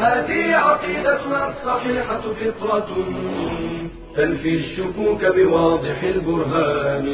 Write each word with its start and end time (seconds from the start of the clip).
هذه 0.00 0.54
عقيدتنا 0.56 1.48
الصحيحة 1.48 2.20
فطرة. 2.20 2.88
تنفي 4.16 4.54
الشكوك 4.54 5.22
بواضح 5.36 6.02
البرهان. 6.02 7.06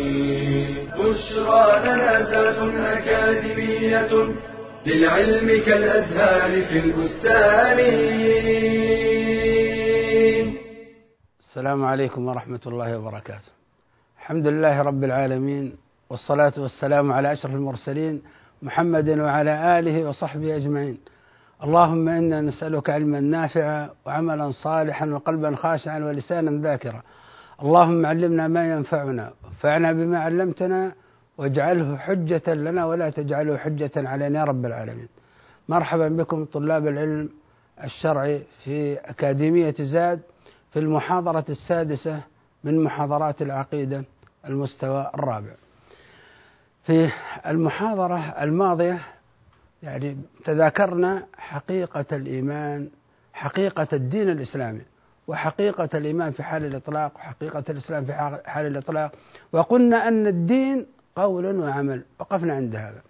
بشرى 0.98 1.64
لنا 1.84 2.12
ذات 2.30 2.60
أكاديمية 2.96 4.12
للعلم 4.86 5.48
كالأزهار 5.66 6.52
في 6.68 6.78
البستان. 6.78 7.78
السلام 11.40 11.84
عليكم 11.84 12.28
ورحمة 12.28 12.60
الله 12.66 12.98
وبركاته. 12.98 13.52
الحمد 14.18 14.46
لله 14.46 14.82
رب 14.82 15.04
العالمين 15.04 15.76
والصلاة 16.10 16.52
والسلام 16.58 17.12
على 17.12 17.32
أشرف 17.32 17.54
المرسلين 17.54 18.22
محمد 18.62 19.08
وعلى 19.08 19.78
آله 19.78 20.08
وصحبه 20.08 20.56
أجمعين. 20.56 20.98
اللهم 21.64 22.08
إنا 22.08 22.40
نسألك 22.40 22.90
علما 22.90 23.20
نافعا 23.20 23.90
وعملا 24.06 24.50
صالحا 24.50 25.06
وقلبا 25.06 25.56
خاشعا 25.56 25.98
ولسانا 25.98 26.62
ذاكرا. 26.62 27.02
اللهم 27.62 28.06
علمنا 28.06 28.48
ما 28.48 28.70
ينفعنا 28.70 29.32
وانفعنا 29.44 29.92
بما 29.92 30.18
علمتنا 30.18 30.92
واجعله 31.38 31.96
حجة 31.96 32.54
لنا 32.54 32.84
ولا 32.86 33.10
تجعله 33.10 33.56
حجة 33.56 33.90
علينا 33.96 34.38
يا 34.38 34.44
رب 34.44 34.66
العالمين. 34.66 35.08
مرحبا 35.68 36.08
بكم 36.08 36.44
طلاب 36.44 36.86
العلم 36.86 37.28
الشرعي 37.84 38.42
في 38.64 38.94
أكاديمية 38.94 39.74
زاد 39.80 40.20
في 40.72 40.78
المحاضرة 40.78 41.44
السادسة 41.48 42.20
من 42.64 42.84
محاضرات 42.84 43.42
العقيدة 43.42 44.04
المستوى 44.48 45.10
الرابع. 45.14 45.54
في 46.84 47.10
المحاضرة 47.46 48.18
الماضية 48.18 48.98
يعني 49.86 50.16
تذاكرنا 50.44 51.26
حقيقة 51.38 52.04
الإيمان 52.12 52.88
حقيقة 53.32 53.88
الدين 53.92 54.30
الإسلامي 54.30 54.82
وحقيقة 55.26 55.88
الإيمان 55.94 56.32
في 56.32 56.42
حال 56.42 56.64
الإطلاق 56.64 57.16
وحقيقة 57.16 57.64
الإسلام 57.70 58.04
في 58.04 58.40
حال 58.46 58.66
الإطلاق. 58.66 59.12
وقلنا 59.52 60.08
أن 60.08 60.26
الدين 60.26 60.86
قول 61.16 61.58
وعمل 61.58 62.04
وقفنا 62.18 62.54
عند 62.54 62.76
هذا. 62.76 63.00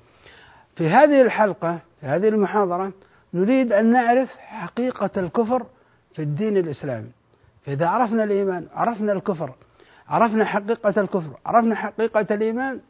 في 0.76 0.88
هذه 0.88 1.22
الحلقة 1.22 1.78
في 2.00 2.06
هذه 2.06 2.28
المحاضرة 2.28 2.92
نريد 3.34 3.72
أن 3.72 3.92
نعرف 3.92 4.28
حقيقة 4.38 5.10
الكفر 5.16 5.66
في 6.14 6.22
الدين 6.22 6.56
الإسلامي. 6.56 7.10
فإذا 7.62 7.86
عرفنا 7.86 8.24
الإيمان 8.24 8.66
عرفنا 8.74 9.12
الكفر 9.12 9.54
عرفنا 10.08 10.44
حقيقة 10.44 11.00
الكفر 11.00 11.38
عرفنا 11.46 11.74
حقيقة 11.74 12.26
الإيمان 12.30 12.80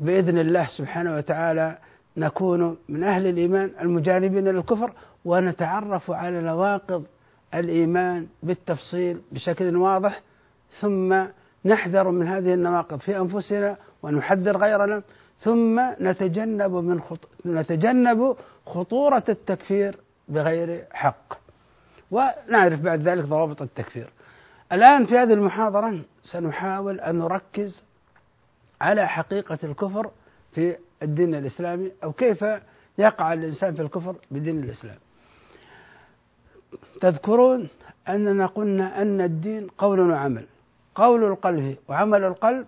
بإذن 0.00 0.38
الله 0.38 0.66
سبحانه 0.66 1.16
وتعالى 1.16 1.78
نكون 2.16 2.76
من 2.88 3.04
أهل 3.04 3.26
الإيمان 3.26 3.70
المجانبين 3.80 4.44
للكفر 4.48 4.92
ونتعرف 5.24 6.10
على 6.10 6.40
نواقض 6.40 7.04
الإيمان 7.54 8.26
بالتفصيل 8.42 9.20
بشكل 9.32 9.76
واضح 9.76 10.20
ثم 10.80 11.24
نحذر 11.64 12.10
من 12.10 12.26
هذه 12.26 12.54
النواقض 12.54 12.98
في 12.98 13.18
أنفسنا 13.18 13.76
ونحذر 14.02 14.56
غيرنا 14.56 15.02
ثم 15.38 15.80
نتجنب 16.00 16.72
من 16.72 17.00
خط... 17.00 17.28
نتجنب 17.46 18.36
خطورة 18.66 19.24
التكفير 19.28 19.96
بغير 20.28 20.84
حق. 20.92 21.34
ونعرف 22.10 22.80
بعد 22.80 23.00
ذلك 23.08 23.24
ضوابط 23.24 23.62
التكفير. 23.62 24.10
الآن 24.72 25.06
في 25.06 25.18
هذه 25.18 25.32
المحاضرة 25.32 26.00
سنحاول 26.22 27.00
أن 27.00 27.18
نركز 27.18 27.82
على 28.80 29.08
حقيقة 29.08 29.58
الكفر 29.64 30.10
في 30.54 30.76
الدين 31.02 31.34
الإسلامي 31.34 31.92
أو 32.04 32.12
كيف 32.12 32.44
يقع 32.98 33.32
الإنسان 33.32 33.74
في 33.74 33.82
الكفر 33.82 34.14
بدين 34.30 34.58
الإسلام. 34.64 34.96
تذكرون 37.00 37.68
أننا 38.08 38.46
قلنا 38.46 39.02
أن 39.02 39.20
الدين 39.20 39.66
قول 39.78 40.00
وعمل 40.00 40.44
قول 40.94 41.24
القلب 41.24 41.76
وعمل 41.88 42.24
القلب 42.24 42.66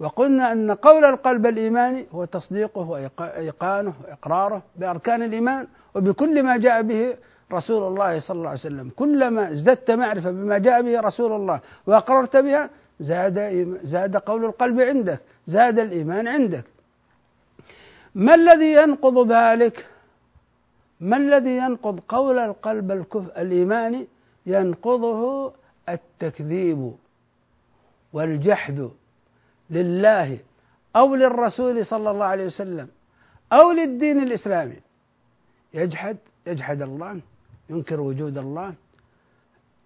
وقلنا 0.00 0.52
أن 0.52 0.70
قول 0.70 1.04
القلب 1.04 1.46
الإيماني 1.46 2.06
هو 2.12 2.24
تصديقه 2.24 2.90
وإيقانه 2.90 3.92
وإقراره 4.04 4.62
بأركان 4.76 5.22
الإيمان 5.22 5.66
وبكل 5.94 6.42
ما 6.42 6.56
جاء 6.56 6.82
به 6.82 7.16
رسول 7.52 7.92
الله 7.92 8.20
صلى 8.20 8.36
الله 8.36 8.48
عليه 8.48 8.60
وسلم. 8.60 8.90
كلما 8.96 9.52
ازددت 9.52 9.90
معرفة 9.90 10.30
بما 10.30 10.58
جاء 10.58 10.82
به 10.82 11.00
رسول 11.00 11.32
الله 11.32 11.60
وأقررت 11.86 12.36
بها 12.36 12.70
زاد 13.00 13.38
زاد 13.84 14.16
قول 14.16 14.44
القلب 14.44 14.80
عندك 14.80 15.18
زاد 15.46 15.78
الإيمان 15.78 16.28
عندك. 16.28 16.64
ما 18.18 18.34
الذي 18.34 18.72
ينقض 18.82 19.32
ذلك؟ 19.32 19.86
ما 21.00 21.16
الذي 21.16 21.56
ينقض 21.56 22.00
قول 22.08 22.38
القلب 22.38 22.88
الكف 22.90 23.26
الإيماني 23.38 24.06
ينقضه 24.46 25.52
التكذيب 25.88 26.80
والجحد 28.12 28.90
لله 29.70 30.38
أو 30.96 31.14
للرسول 31.14 31.86
صلى 31.86 32.10
الله 32.10 32.24
عليه 32.34 32.46
وسلم 32.46 32.88
أو 33.52 33.72
للدين 33.72 34.18
الإسلامي. 34.26 34.78
يجحد 35.74 36.16
يجحد 36.46 36.82
الله 36.82 37.20
ينكر 37.70 38.00
وجود 38.00 38.38
الله. 38.38 38.74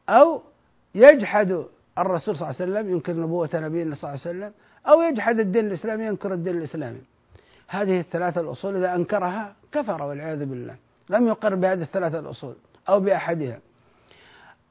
أو 0.09 0.43
يجحد 0.95 1.51
الرسول 1.99 2.37
صلى 2.37 2.49
الله 2.49 2.57
عليه 2.61 2.65
وسلم 2.65 2.85
ينكر 2.95 3.13
نبوة 3.13 3.51
نبينا 3.55 3.95
صلى 3.95 4.11
الله 4.11 4.21
عليه 4.21 4.31
وسلم. 4.31 4.53
أو 4.89 5.03
يجحد 5.03 5.39
الدين 5.39 5.67
الإسلامي 5.67 6.05
ينكر 6.07 6.33
الدين 6.33 6.57
الإسلامي. 6.57 7.03
هذه 7.73 8.01
الثلاثة 8.01 8.41
الأصول 8.41 8.77
إذا 8.77 8.95
أنكرها 8.95 9.55
كفر 9.73 10.03
والعياذ 10.03 10.45
بالله. 10.45 10.77
لم 11.11 11.29
يقر 11.29 11.55
بهذه 11.55 11.83
الثلاثة 11.83 12.19
الأصول 12.19 12.55
أو 12.89 13.01
بأحدها. 13.01 13.59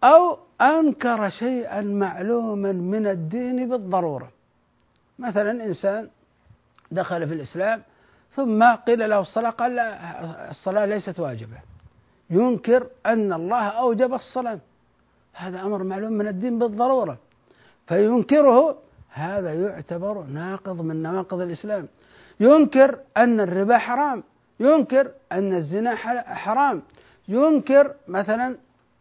أو 0.03 0.37
أنكر 0.61 1.29
شيئا 1.29 1.81
معلوما 1.81 2.71
من 2.71 3.07
الدين 3.07 3.69
بالضرورة. 3.69 4.29
مثلا 5.19 5.51
إنسان 5.65 6.09
دخل 6.91 7.27
في 7.27 7.33
الإسلام 7.33 7.81
ثم 8.31 8.63
قيل 8.63 9.09
له 9.09 9.19
الصلاة 9.19 9.49
قال 9.49 9.75
لا 9.75 10.49
الصلاة 10.49 10.85
ليست 10.85 11.19
واجبة. 11.19 11.57
ينكر 12.29 12.87
أن 13.05 13.33
الله 13.33 13.63
أوجب 13.67 14.13
الصلاة. 14.13 14.59
هذا 15.33 15.61
أمر 15.61 15.83
معلوم 15.83 16.13
من 16.13 16.27
الدين 16.27 16.59
بالضرورة. 16.59 17.17
فينكره 17.87 18.77
هذا 19.09 19.53
يعتبر 19.53 20.23
ناقض 20.23 20.81
من 20.81 21.03
نواقض 21.03 21.41
الإسلام. 21.41 21.87
ينكر 22.39 22.99
أن 23.17 23.39
الربا 23.39 23.77
حرام 23.77 24.23
ينكر 24.59 25.11
أن 25.31 25.53
الزنا 25.53 25.95
حرام 26.25 26.81
ينكر 27.27 27.93
مثلا 28.07 28.57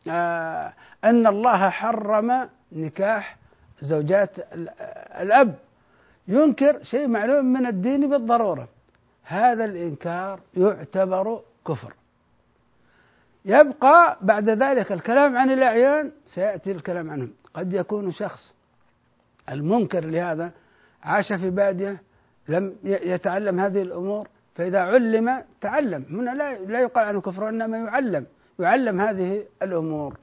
آه، 0.08 0.72
أن 1.04 1.26
الله 1.26 1.70
حرم 1.70 2.48
نكاح 2.72 3.36
زوجات 3.80 4.36
الأب 5.20 5.54
ينكر 6.28 6.82
شيء 6.82 7.06
معلوم 7.06 7.44
من 7.44 7.66
الدين 7.66 8.10
بالضرورة. 8.10 8.68
هذا 9.24 9.64
الإنكار 9.64 10.40
يعتبر 10.56 11.40
كفر. 11.66 11.94
يبقى 13.44 14.18
بعد 14.20 14.50
ذلك 14.50 14.92
الكلام 14.92 15.36
عن 15.36 15.50
الأعيان 15.50 16.12
سيأتي 16.24 16.72
الكلام 16.72 17.10
عنهم. 17.10 17.32
قد 17.54 17.74
يكون 17.74 18.12
شخص 18.12 18.54
المنكر 19.48 20.04
لهذا 20.04 20.50
عاش 21.02 21.32
في 21.32 21.50
بادية 21.50 22.02
لم 22.50 22.64
يتعلم 22.84 23.60
هذه 23.60 23.82
الأمور 23.82 24.28
فإذا 24.54 24.80
علم 24.80 25.44
تعلم. 25.60 26.02
هنا 26.10 26.30
لا 26.30 26.58
لا 26.58 26.80
يقال 26.80 27.04
عنه 27.04 27.20
كفر 27.20 27.48
إنما 27.48 27.76
يعلم 27.78 28.26
يعلم 28.58 29.00
هذه 29.00 29.44
الأمور. 29.62 30.16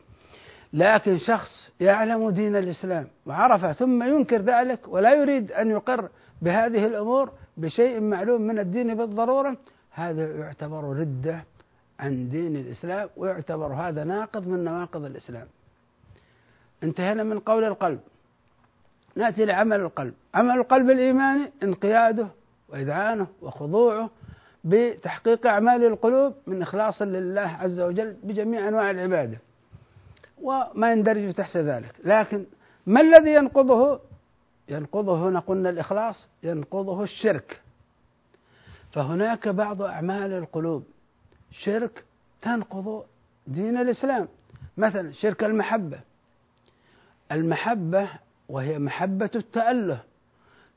لكن 0.74 1.18
شخص 1.18 1.72
يعلم 1.80 2.30
دين 2.30 2.56
الإسلام 2.56 3.08
وعرفه 3.26 3.72
ثم 3.72 4.04
ينكر 4.04 4.42
ذلك 4.42 4.88
ولا 4.88 5.14
يريد 5.14 5.52
أن 5.52 5.70
يقر 5.70 6.10
بهذه 6.42 6.88
الأمور 6.88 7.32
بشيء 7.58 8.00
معلوم 8.00 8.42
من 8.42 8.60
الدين 8.60 8.96
بالضرورة 8.96 9.58
هذا 9.92 10.24
يعتبر 10.42 10.84
ردة 10.84 11.38
عن 12.00 12.30
دين 12.30 12.56
الإسلام 12.56 13.10
ويعتبر 13.18 13.74
هذا 13.74 14.04
ناقض 14.04 14.48
من 14.48 14.64
نواقض 14.64 15.04
الإسلام. 15.06 15.48
انتهينا 16.84 17.24
من 17.24 17.40
قول 17.40 17.64
القلب. 17.64 18.00
نأتي 19.18 19.46
لعمل 19.46 19.80
القلب. 19.80 20.14
عمل 20.34 20.52
القلب 20.56 20.90
الإيماني 20.90 21.52
انقياده 21.64 22.28
وإذعانه 22.70 23.28
وخضوعه 23.42 24.10
بتحقيق 24.64 25.48
أعمال 25.48 25.84
القلوب 25.84 26.34
من 26.48 26.62
إخلاص 26.62 27.02
لله 27.02 27.42
عز 27.42 27.80
وجل 27.80 28.16
بجميع 28.24 28.68
أنواع 28.68 28.92
العبادة. 28.92 29.38
وما 30.42 30.92
يندرج 30.92 31.34
تحت 31.34 31.58
ذلك. 31.58 31.92
لكن 32.04 32.46
ما 32.86 33.02
الذي 33.02 33.34
ينقضه؟ 33.34 34.00
ينقضه 34.70 35.30
هنا 35.30 35.40
قلنا 35.40 35.70
الإخلاص 35.70 36.30
ينقضه 36.44 37.04
الشرك. 37.04 37.62
فهناك 38.92 39.48
بعض 39.48 39.82
أعمال 39.82 40.34
القلوب 40.34 40.84
شرك 41.52 42.04
تنقض 42.42 43.06
دين 43.48 43.78
الإسلام. 43.78 44.28
مثلا 44.78 45.12
شرك 45.12 45.44
المحبة. 45.44 46.00
المحبة 47.32 48.10
وهي 48.50 48.80
محبة 48.80 49.30
التأله. 49.36 50.00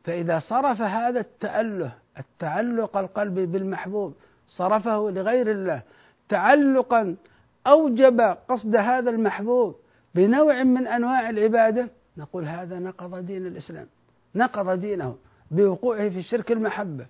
فإذا 0.05 0.39
صرف 0.39 0.83
هذا 0.83 1.21
التأله 1.21 1.93
التعلق 2.19 2.97
القلبي 2.97 3.47
بالمحبوب 3.47 4.15
صرفه 4.47 5.11
لغير 5.11 5.51
الله 5.51 5.83
تعلقا 6.29 7.17
أوجب 7.67 8.21
قصد 8.21 8.77
هذا 8.77 9.11
المحبوب 9.11 9.77
بنوع 10.15 10.63
من 10.63 10.87
أنواع 10.87 11.31
العبادة 11.31 11.89
نقول 12.17 12.45
هذا 12.45 12.79
نقض 12.79 13.27
دين 13.27 13.47
الإسلام 13.47 13.87
نقض 14.35 14.71
دينه 14.81 15.17
بوقوعه 15.51 16.09
في 16.09 16.23
شرك 16.23 16.53
المحبة. 16.53 17.07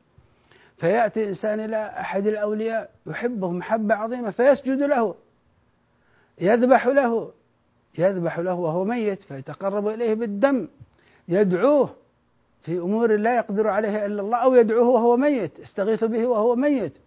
فيأتي 0.77 1.29
إنسان 1.29 1.61
إلى 1.61 1.77
أحد 2.01 2.27
الأولياء 2.27 2.91
يحبه 3.07 3.51
محبة 3.51 3.95
عظيمة 3.95 4.31
فيسجد 4.31 4.83
له 4.83 5.15
يذبح 6.41 6.87
له 6.87 7.33
يذبح 7.98 8.38
له 8.38 8.54
وهو 8.54 8.84
ميت 8.84 9.22
فيتقرب 9.22 9.88
إليه 9.88 10.14
بالدم 10.14 10.69
يدعوه 11.28 11.90
في 12.62 12.78
أمور 12.78 13.16
لا 13.16 13.37
يقدر 13.37 13.69
عليها 13.69 14.06
إلا 14.06 14.22
الله 14.22 14.38
أو 14.38 14.54
يدعوه 14.54 14.88
وهو 14.88 15.16
ميت 15.16 15.58
يستغيث 15.58 16.04
به 16.04 16.26
وهو 16.26 16.56
ميت. 16.56 16.98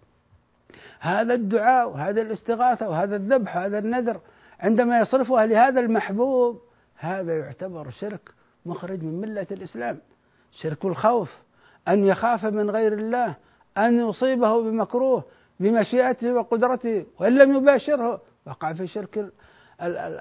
هذا 1.00 1.34
الدعاء 1.34 1.90
وهذا 1.90 2.22
الاستغاثة 2.22 2.90
وهذا 2.90 3.16
الذبح 3.16 3.56
وهذا 3.56 3.80
النذر 3.80 4.20
عندما 4.60 5.00
يصرفها 5.00 5.46
لهذا 5.46 5.80
المحبوب 5.80 6.62
هذا 6.98 7.38
يعتبر 7.38 7.90
شرك 7.90 8.32
مخرج 8.66 9.04
من 9.04 9.22
ملة 9.22 9.48
الإسلام. 9.52 9.98
شرك 10.52 10.86
الخوف 10.86 11.38
أن 11.88 12.06
يخاف 12.06 12.46
من 12.46 12.70
غير 12.70 12.94
الله 12.94 13.36
أن 13.78 14.10
يصيبه 14.10 14.62
بمكروه 14.62 15.24
بمشيئته 15.60 16.34
وقدرته 16.34 17.06
وإن 17.20 17.38
لم 17.38 17.56
يباشره. 17.56 18.22
وقع 18.46 18.74
في 18.74 18.88
شرك 18.88 19.32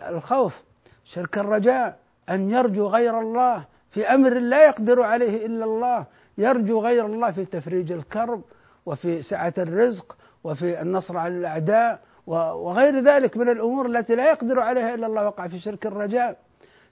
الخوف. 0.08 0.62
شرك 1.04 1.38
الرجاء 1.38 1.98
أن 2.30 2.50
يرجو 2.50 2.86
غير 2.86 3.20
الله 3.20 3.64
في 3.90 4.06
أمر 4.06 4.38
لا 4.38 4.64
يقدر 4.64 5.02
عليه 5.02 5.46
إلا 5.46 5.64
الله. 5.64 6.06
يرجو 6.38 6.80
غير 6.80 7.06
الله 7.06 7.30
في 7.30 7.44
تفريج 7.44 7.92
الكرب 7.92 8.42
وفي 8.86 9.22
سعة 9.22 9.54
الرزق 9.58 10.16
وفي 10.44 10.82
النصر 10.82 11.18
على 11.18 11.38
الأعداء 11.38 12.00
وغير 12.26 13.00
ذلك 13.00 13.36
من 13.36 13.48
الأمور 13.48 13.86
التي 13.86 14.14
لا 14.14 14.30
يقدر 14.30 14.60
عليها 14.60 14.94
إلا 14.94 15.06
الله. 15.06 15.26
وقع 15.26 15.48
في 15.48 15.58
شرك 15.58 15.86
الرجاء. 15.86 16.36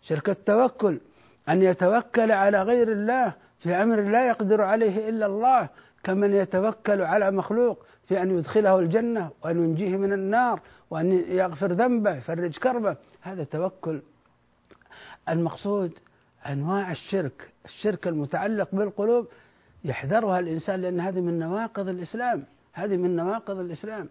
شرك 0.02 0.28
التوكل 0.30 1.00
أن 1.48 1.62
يتوكل 1.62 2.32
على 2.32 2.62
غير 2.62 2.92
الله 2.92 3.34
في 3.58 3.74
أمر 3.74 4.00
لا 4.00 4.28
يقدر 4.28 4.62
عليه 4.62 5.08
إلا 5.08 5.26
الله. 5.26 5.68
كمن 6.04 6.34
يتوكل 6.34 7.02
على 7.02 7.30
مخلوق 7.30 7.84
في 8.08 8.22
أن 8.22 8.38
يدخله 8.38 8.78
الجنة 8.78 9.30
وأن 9.44 9.64
ينجيه 9.64 9.96
من 9.96 10.12
النار 10.12 10.60
وأن 10.90 11.12
يغفر 11.12 11.72
ذنبه 11.72 12.16
يفرج 12.16 12.58
كربه. 12.58 12.96
هذا 13.20 13.44
توكل. 13.44 14.02
المقصود 15.28 15.98
أنواع 16.46 16.90
الشرك. 16.90 17.50
الشرك 17.64 18.08
المتعلق 18.08 18.68
بالقلوب 18.72 19.28
يحذرها 19.84 20.38
الإنسان 20.38 20.80
لأن 20.80 21.00
هذه 21.00 21.20
من 21.20 21.38
نواقض 21.38 21.88
الإسلام. 21.88 22.44
هذه 22.72 22.96
من 22.96 23.16
نواقض 23.16 23.58
الإسلام. 23.58 24.08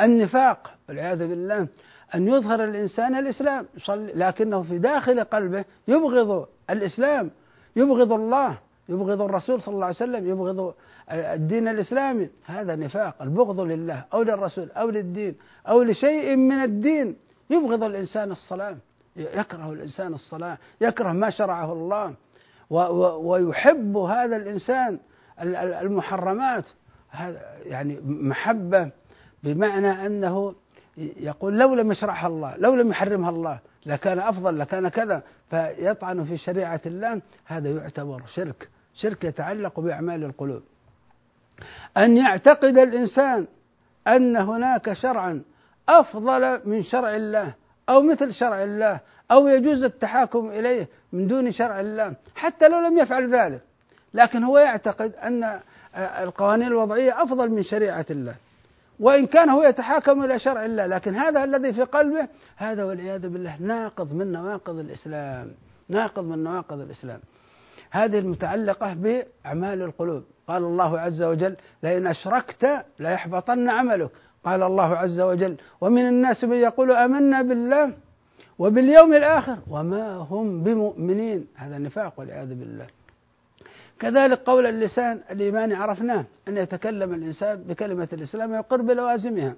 النفاق 0.00 0.74
والعياذ 0.88 1.18
بالله 1.18 1.68
أن 2.14 2.28
يظهر 2.28 2.64
الإنسان 2.64 3.14
الإسلام. 3.14 3.66
لكنه 4.14 4.62
في 4.62 4.78
داخل 4.78 5.24
قلبه 5.24 5.64
يبغض 5.88 6.48
الإسلام 6.70 7.30
يبغض 7.76 8.12
الله. 8.12 8.58
يبغض 8.88 9.22
الرسول 9.22 9.62
صلى 9.62 9.74
الله 9.74 9.86
عليه 9.86 9.96
وسلم 9.96 10.28
يبغض 10.28 10.74
الدين 11.10 11.68
الإسلامي. 11.68 12.30
هذا 12.44 12.76
نفاق 12.76 13.22
البغض 13.22 13.60
لله 13.60 14.04
أو 14.12 14.22
للرسول 14.22 14.70
أو 14.70 14.90
للدين 14.90 15.34
أو 15.68 15.82
لشيء 15.82 16.36
من 16.36 16.62
الدين. 16.62 17.16
يبغض 17.50 17.82
الإنسان 17.82 18.30
الصلاة 18.30 18.76
يكره 19.16 19.72
الإنسان 19.72 20.14
الصلاة 20.14 20.58
يكره 20.80 21.12
ما 21.12 21.30
شرعه 21.30 21.72
الله. 21.72 22.14
ويحب 22.70 23.96
هذا 23.96 24.36
الإنسان 24.36 24.98
المحرمات. 25.82 26.64
هذا 27.10 27.40
يعني 27.64 28.00
محبة 28.04 28.90
بمعنى 29.42 30.06
أنه 30.06 30.54
يقول 30.96 31.58
لو 31.58 31.74
لم 31.74 31.92
يشرعها 31.92 32.26
الله 32.26 32.56
لو 32.56 32.74
لم 32.74 32.90
يحرمها 32.90 33.30
الله 33.30 33.58
لكان 33.86 34.18
أفضل 34.18 34.58
لكان 34.58 34.88
كذا. 34.88 35.22
فيطعن 35.50 36.24
في 36.24 36.36
شريعة 36.36 36.80
الله 36.86 37.22
هذا 37.44 37.70
يعتبر 37.70 38.22
شرك. 38.34 38.68
شرك 38.94 39.24
يتعلق 39.24 39.80
بأعمال 39.80 40.24
القلوب. 40.24 40.62
أن 41.96 42.16
يعتقد 42.16 42.78
الإنسان 42.78 43.46
أن 44.08 44.36
هناك 44.36 44.92
شرعا 44.92 45.42
أفضل 45.88 46.60
من 46.64 46.82
شرع 46.82 47.16
الله 47.16 47.54
أو 47.88 48.02
مثل 48.02 48.32
شرع 48.32 48.62
الله 48.62 49.00
أو 49.30 49.48
يجوز 49.48 49.82
التحاكم 49.82 50.50
إليه 50.50 50.88
من 51.12 51.26
دون 51.26 51.52
شرع 51.52 51.80
الله 51.80 52.14
حتى 52.34 52.68
لو 52.68 52.80
لم 52.80 52.98
يفعل 52.98 53.34
ذلك. 53.34 53.60
لكن 54.14 54.44
هو 54.44 54.58
يعتقد 54.58 55.12
أن 55.14 55.60
القوانين 55.96 56.66
الوضعية 56.66 57.22
أفضل 57.22 57.50
من 57.50 57.62
شريعة 57.62 58.06
الله. 58.10 58.34
وإن 59.00 59.26
كان 59.26 59.48
هو 59.50 59.62
يتحاكم 59.62 60.24
إلى 60.24 60.38
شرع 60.38 60.64
الله 60.64 60.86
لكن 60.86 61.14
هذا 61.14 61.44
الذي 61.44 61.72
في 61.72 61.82
قلبه 61.82 62.28
هذا 62.56 62.84
والعياذ 62.84 63.28
بالله 63.28 63.56
ناقض 63.60 64.12
من 64.12 64.32
نواقض 64.32 64.78
الإسلام 64.78 65.50
ناقض 65.88 66.24
من 66.24 66.44
نواقض 66.44 66.80
الإسلام. 66.80 67.20
هذه 67.94 68.18
المتعلقة 68.18 68.94
بأعمال 68.94 69.82
القلوب. 69.82 70.22
قال 70.48 70.62
الله 70.64 71.00
عز 71.00 71.22
وجل 71.22 71.56
لئن 71.82 72.06
أشركت 72.06 72.84
ليحبطن 72.98 73.68
عملك. 73.68 74.10
قال 74.44 74.62
الله 74.62 74.96
عز 74.96 75.20
وجل 75.20 75.56
ومن 75.80 76.08
الناس 76.08 76.44
من 76.44 76.56
يقول 76.56 76.92
آمنا 76.92 77.42
بالله 77.42 77.92
وباليوم 78.58 79.14
الآخر 79.14 79.58
وما 79.70 80.14
هم 80.16 80.62
بمؤمنين. 80.62 81.46
هذا 81.54 81.78
نفاق 81.78 82.12
والعياذ 82.16 82.48
بالله. 82.48 82.86
كذلك 83.98 84.38
قول 84.38 84.66
اللسان 84.66 85.20
الإيماني 85.30 85.74
عرفناه 85.74 86.24
أن 86.48 86.56
يتكلم 86.56 87.14
الإنسان 87.14 87.62
بكلمة 87.62 88.08
الإسلام 88.12 88.52
ويقر 88.52 88.82
بلوازمها. 88.82 89.54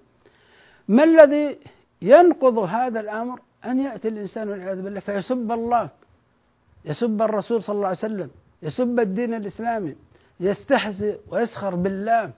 ما 0.89 1.05
الذي 1.05 1.59
ينقض 2.03 2.59
هذا 2.59 3.01
الأمر؟ 3.01 3.41
أن 3.65 3.79
يأتي 3.81 4.09
الإنسان 4.09 4.49
والعياذ 4.49 4.83
بالله 4.83 5.01
فيسب 5.01 5.53
الله. 5.53 5.89
يسب 6.87 7.23
الرسول 7.23 7.63
صلى 7.63 7.77
الله 7.77 7.87
عليه 7.87 7.99
وسلم 7.99 8.31
يسب 8.63 9.01
الدين 9.01 9.35
الإسلامي 9.35 9.97
يستهزئ 10.41 11.17
ويسخر 11.31 11.75
بالله 11.75 12.31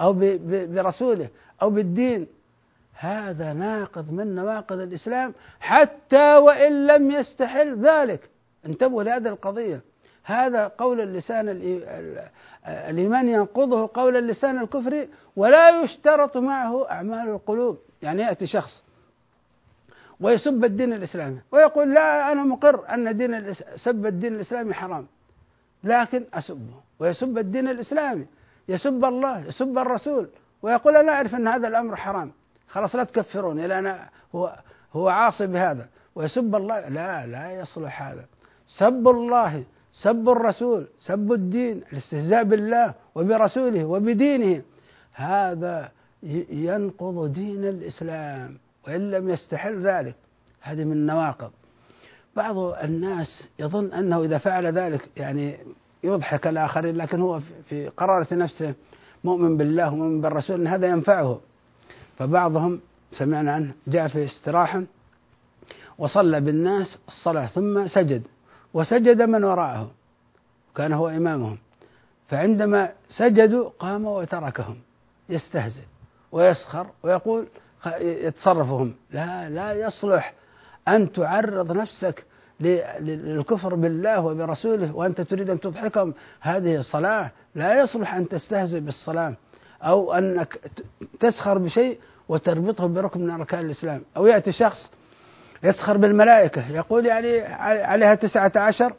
أو 0.00 0.14
برسوله 0.46 1.28
أو 1.62 1.70
بالدين. 1.70 2.26
هذا 2.98 3.52
ناقض 3.52 4.12
من 4.12 4.34
نواقض 4.34 4.80
الإسلام 4.80 5.34
حتى 5.60 6.36
وإن 6.36 6.86
لم 6.86 7.10
يستحل 7.10 7.86
ذلك. 7.86 8.30
انتبهوا 8.66 9.02
لهذه 9.02 9.28
القضية. 9.28 9.80
هذا 10.24 10.68
قول 10.68 11.00
اللسان 11.00 11.48
الإيمان 12.66 13.28
ينقضه 13.28 13.90
قول 13.94 14.16
اللسان 14.16 14.58
الكفري 14.62 15.08
ولا 15.36 15.82
يشترط 15.82 16.36
معه 16.36 16.90
أعمال 16.90 17.28
القلوب. 17.28 17.78
يعني 18.02 18.22
يأتي 18.22 18.46
شخص 18.46 18.84
ويسب 20.20 20.64
الدين 20.64 20.92
الإسلامي. 20.92 21.40
ويقول 21.52 21.94
لا 21.94 22.32
أنا 22.32 22.44
مقر 22.44 22.94
أن 22.94 23.16
دين 23.16 23.54
سب 23.74 24.06
الدين 24.06 24.34
الإسلامي 24.34 24.74
حرام. 24.74 25.06
لكن 25.84 26.24
أسبه. 26.34 26.74
ويسب 26.98 27.38
الدين 27.38 27.68
الإسلامي. 27.68 28.26
يسب 28.68 29.04
الله 29.04 29.46
يسب 29.46 29.78
الرسول. 29.78 30.28
ويقول 30.62 30.96
أنا 30.96 31.12
أعرف 31.12 31.34
أن 31.34 31.48
هذا 31.48 31.68
الأمر 31.68 31.96
حرام. 31.96 32.32
خلاص 32.68 32.96
لا 32.96 33.04
تكفروني 33.04 33.66
لأن 33.66 33.98
هو 34.34 34.56
هو 34.92 35.08
عاصي 35.08 35.46
بهذا. 35.46 35.86
ويسب 36.14 36.54
الله. 36.54 36.88
لا 36.88 37.26
لا 37.26 37.52
يصلح 37.52 38.02
هذا. 38.02 38.24
سب 38.66 39.08
الله 39.08 39.64
سب 39.92 40.28
الرسول 40.28 40.86
سب 40.98 41.32
الدين 41.32 41.82
الاستهزاء 41.92 42.44
بالله 42.44 42.94
وبرسوله 43.14 43.84
وبدينه. 43.84 44.62
هذا 45.14 45.90
ينقض 46.50 47.32
دين 47.32 47.64
الإسلام. 47.64 48.58
وإن 48.86 49.10
لم 49.10 49.30
يستحل 49.30 49.86
ذلك 49.86 50.14
هذه 50.60 50.84
من 50.84 50.92
النواقض. 50.92 51.50
بعض 52.36 52.58
الناس 52.58 53.48
يظن 53.58 53.92
أنه 53.92 54.22
إذا 54.22 54.38
فعل 54.38 54.66
ذلك 54.66 55.08
يعني 55.16 55.58
يضحك 56.04 56.46
الآخرين 56.46 56.96
لكن 56.96 57.20
هو 57.20 57.40
في 57.68 57.88
قرارة 57.88 58.34
نفسه 58.34 58.74
مؤمن 59.24 59.56
بالله 59.56 59.92
ومؤمن 59.92 60.20
بالرسول 60.20 60.60
أن 60.60 60.66
هذا 60.66 60.86
ينفعه. 60.86 61.40
فبعضهم 62.18 62.80
سمعنا 63.12 63.52
عنه 63.52 63.72
جاء 63.86 64.08
في 64.08 64.24
استراحة 64.24 64.82
وصلى 65.98 66.40
بالناس 66.40 66.98
الصلاة 67.08 67.46
ثم 67.46 67.86
سجد 67.86 68.26
وسجد 68.74 69.22
من 69.22 69.44
وراءه 69.44 69.90
كان 70.76 70.92
هو 70.92 71.08
إمامهم. 71.08 71.58
فعندما 72.28 72.92
سجدوا 73.08 73.70
قام 73.78 74.04
وتركهم 74.04 74.76
يستهزئ 75.28 75.82
ويسخر 76.32 76.86
ويقول 77.02 77.46
يتصرفهم. 78.00 78.94
لا 79.10 79.48
لا 79.48 79.72
يصلح 79.72 80.32
أن 80.88 81.12
تعرض 81.12 81.72
نفسك 81.72 82.24
للكفر 83.00 83.74
بالله 83.74 84.20
وبرسوله 84.20 84.96
وأنت 84.96 85.20
تريد 85.20 85.50
أن 85.50 85.60
تضحكهم. 85.60 86.14
هذه 86.40 86.80
صلاة. 86.80 87.30
لا 87.54 87.80
يصلح 87.80 88.14
أن 88.14 88.28
تستهزئ 88.28 88.80
بالصلاة 88.80 89.34
أو 89.82 90.12
أنك 90.12 90.60
تسخر 91.20 91.58
بشيء 91.58 91.98
وتربطه 92.28 92.86
بركن 92.86 93.20
من 93.20 93.30
أركان 93.30 93.60
الإسلام. 93.66 94.02
أو 94.16 94.26
يأتي 94.26 94.52
شخص 94.52 94.90
يسخر 95.62 95.96
بالملائكة 95.96 96.70
يقول 96.70 97.06
يعني 97.06 97.40
عليها 97.84 98.14
تسعة 98.14 98.52
عشر 98.56 98.92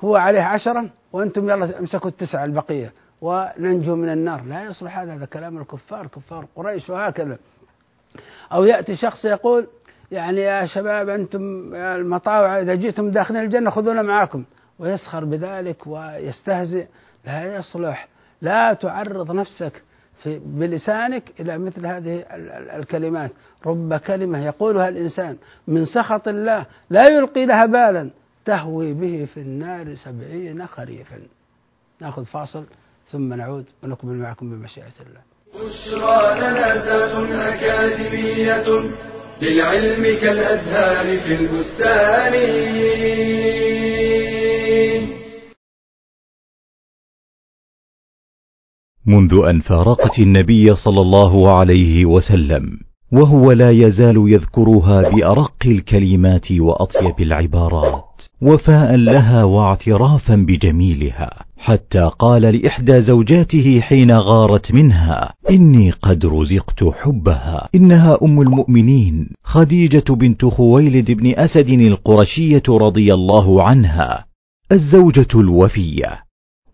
هو 0.00 0.16
عليه 0.16 0.42
عشرة 0.42 0.90
وأنتم 1.12 1.50
يلا 1.50 1.78
امسكوا 1.78 2.10
التسعة 2.10 2.44
البقية 2.44 2.92
وننجو 3.20 3.96
من 3.96 4.12
النار. 4.12 4.44
لا 4.44 4.64
يصلح 4.64 4.98
هذا 4.98 5.14
هذا 5.14 5.24
كلام 5.24 5.58
الكفار 5.58 6.06
كفار 6.06 6.46
قريش 6.56 6.90
وهكذا. 6.90 7.38
أو 8.52 8.64
يأتي 8.64 8.96
شخص 8.96 9.24
يقول 9.24 9.66
يعني 10.10 10.40
يا 10.40 10.66
شباب 10.66 11.08
أنتم 11.08 11.74
المطاوع 11.74 12.60
إذا 12.60 12.74
جئتم 12.74 13.10
داخلين 13.10 13.42
الجنة 13.42 13.70
خذونا 13.70 14.02
معاكم. 14.02 14.44
ويسخر 14.78 15.24
بذلك 15.24 15.86
ويستهزئ. 15.86 16.86
لا 17.26 17.56
يصلح. 17.56 18.08
لا 18.40 18.74
تعرض 18.74 19.30
نفسك 19.30 19.82
في 20.22 20.38
بلسانك 20.38 21.40
إلى 21.40 21.58
مثل 21.58 21.86
هذه 21.86 22.24
الكلمات. 22.76 23.30
رب 23.66 23.94
كلمة 23.94 24.46
يقولها 24.46 24.88
الإنسان 24.88 25.36
من 25.68 25.84
سخط 25.84 26.28
الله 26.28 26.66
لا 26.90 27.02
يلقي 27.10 27.46
لها 27.46 27.66
بالا. 27.66 28.10
تهوي 28.44 28.92
به 28.92 29.28
في 29.34 29.40
النار 29.40 29.94
سبعين 29.94 30.66
خريفا. 30.66 31.18
نأخذ 32.00 32.24
فاصل 32.24 32.64
ثم 33.06 33.34
نعود 33.34 33.64
ونكمل 33.82 34.14
معكم 34.14 34.50
بمشيئة 34.50 35.00
الله. 35.06 35.31
بشرى 35.54 36.40
لنا 36.40 36.68
أكاديمية 37.54 38.66
للعلم 39.42 40.02
كالأزهار 40.20 41.20
في 41.20 41.34
البستان. 41.34 42.34
منذ 49.06 49.32
أن 49.50 49.60
فارقت 49.60 50.18
النبي 50.18 50.74
صلى 50.74 51.00
الله 51.00 51.58
عليه 51.58 52.04
وسلم 52.06 52.78
وهو 53.12 53.52
لا 53.52 53.70
يزال 53.70 54.16
يذكرها 54.28 55.08
بأرق 55.08 55.66
الكلمات 55.66 56.52
وأطيب 56.52 57.20
العبارات 57.20 58.22
وفاء 58.42 58.96
لها 58.96 59.44
واعترافا 59.44 60.34
بجميلها. 60.34 61.44
حتى 61.62 62.10
قال 62.18 62.42
لإحدى 62.42 63.02
زوجاته 63.02 63.80
حين 63.80 64.10
غارت 64.10 64.72
منها 64.74 65.34
إني 65.50 65.90
قد 65.90 66.26
رزقت 66.26 66.84
حبها. 66.84 67.68
إنها 67.74 68.18
أم 68.22 68.40
المؤمنين. 68.40 69.28
خديجة 69.44 70.04
بنت 70.14 70.44
خويلد 70.44 71.10
بن 71.10 71.34
أسد 71.36 71.68
القرشية 71.68 72.62
رضي 72.68 73.14
الله 73.14 73.62
عنها. 73.62 74.24
الزوجة 74.72 75.28
الوفية. 75.34 76.21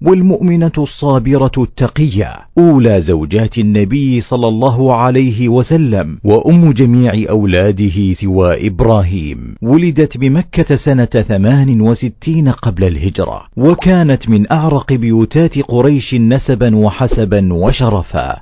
والمؤمنة 0.06 0.72
الصابرة 0.78 1.52
التقية. 1.58 2.34
أولى 2.58 3.02
زوجات 3.02 3.58
النبي 3.58 4.20
صلى 4.20 4.48
الله 4.48 4.96
عليه 4.96 5.48
وسلم 5.48 6.18
وأم 6.24 6.72
جميع 6.72 7.10
أولاده 7.30 8.12
سوى 8.12 8.66
إبراهيم. 8.66 9.54
ولدت 9.62 10.18
بمكة 10.18 10.76
سنة 10.76 11.04
ثمان 11.04 11.80
وستين 11.80 12.48
قبل 12.48 12.86
الهجرة. 12.86 13.42
وكانت 13.56 14.28
من 14.28 14.52
أعرق 14.52 14.92
بيوتات 14.92 15.58
قريش 15.58 16.14
نسبا 16.14 16.76
وحسبا 16.76 17.54
وشرفا. 17.54 18.36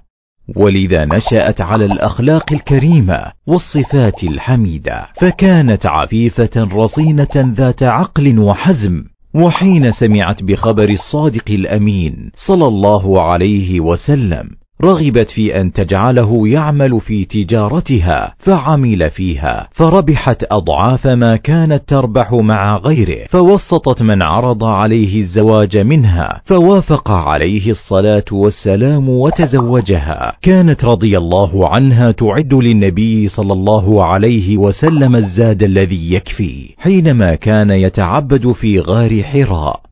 ولذا 0.57 1.05
نشأت 1.05 1.61
على 1.61 1.85
الأخلاق 1.85 2.53
الكريمة 2.53 3.33
والصفات 3.47 4.25
الحميدة. 4.25 5.07
فكانت 5.21 5.87
عفيفة 5.87 6.51
رصينة 6.57 7.55
ذات 7.57 7.83
عقل 7.83 8.39
وحزم 8.39 9.05
وحين 9.45 9.93
سمعت 9.93 10.43
بخبر 10.43 10.89
الصادق 10.89 11.51
الأمين 11.51 12.31
صلى 12.49 12.67
الله 12.67 13.23
عليه 13.23 13.81
وسلم 13.81 14.49
رغبت 14.85 15.31
في 15.31 15.61
أن 15.61 15.73
تجعله 15.73 16.49
يعمل 16.49 17.01
في 17.01 17.25
تجارتها 17.25 18.35
فعمل 18.39 19.11
فيها 19.11 19.69
فربحت 19.73 20.45
أضعاف 20.51 21.07
ما 21.07 21.37
كانت 21.37 21.83
تربح 21.89 22.33
مع 22.33 22.77
غيره 22.77 23.27
فوسطت 23.29 24.03
من 24.03 24.25
عرض 24.25 24.65
عليه 24.65 25.21
الزواج 25.21 25.79
منها 25.79 26.43
فوافق 26.45 27.11
عليه 27.11 27.71
الصلاة 27.71 28.25
والسلام 28.33 29.09
وتزوجها. 29.09 30.37
كانت 30.43 30.85
رضي 30.85 31.19
الله 31.19 31.69
عنها 31.69 32.11
تعد 32.11 32.55
للنبي 32.55 33.29
صلى 33.29 33.53
الله 33.53 34.05
عليه 34.05 34.57
وسلم 34.57 35.17
الزاد 35.17 35.63
الذي 35.63 36.15
يكفي 36.15 36.75
حينما 36.79 37.35
كان 37.35 37.71
يتعبد 37.71 38.53
في 38.53 38.81
غار 38.81 39.23
حراء. 39.23 39.86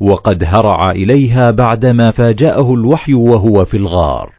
وقد 0.00 0.44
هرع 0.44 0.90
إليها 0.90 1.50
بعدما 1.50 2.10
فاجأه 2.10 2.74
الوحي 2.74 3.14
وهو 3.14 3.64
في 3.64 3.76
الغار 3.76 4.32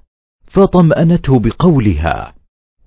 فطمأنته 0.48 1.40
بقولها 1.40 2.34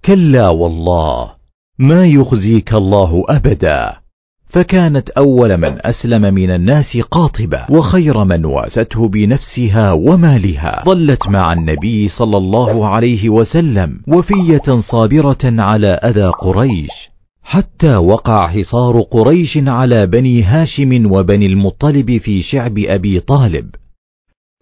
كلا 0.05 0.53
والله 0.53 1.31
ما 1.79 2.07
يخزيك 2.07 2.73
الله 2.75 3.25
أبدا. 3.29 3.97
فكانت 4.49 5.11
أول 5.11 5.57
من 5.57 5.87
أسلم 5.87 6.35
من 6.35 6.51
الناس 6.51 6.97
قاطبة 7.11 7.67
وخير 7.71 8.25
من 8.25 8.45
واسته 8.45 9.09
بنفسها 9.09 9.93
ومالها. 9.93 10.83
ظلت 10.87 11.29
مع 11.29 11.53
النبي 11.53 12.09
صلى 12.09 12.37
الله 12.37 12.89
عليه 12.89 13.29
وسلم 13.29 14.01
وفية 14.09 14.81
صابرة 14.91 15.39
على 15.45 15.89
أذى 15.89 16.27
قريش. 16.27 17.11
حتى 17.43 17.97
وقع 17.97 18.47
حصار 18.47 19.01
قريش 19.01 19.59
على 19.67 20.07
بني 20.07 20.43
هاشم 20.43 21.13
وبني 21.13 21.47
المطلب 21.47 22.19
في 22.19 22.43
شعب 22.43 22.79
أبي 22.79 23.21
طالب 23.21 23.71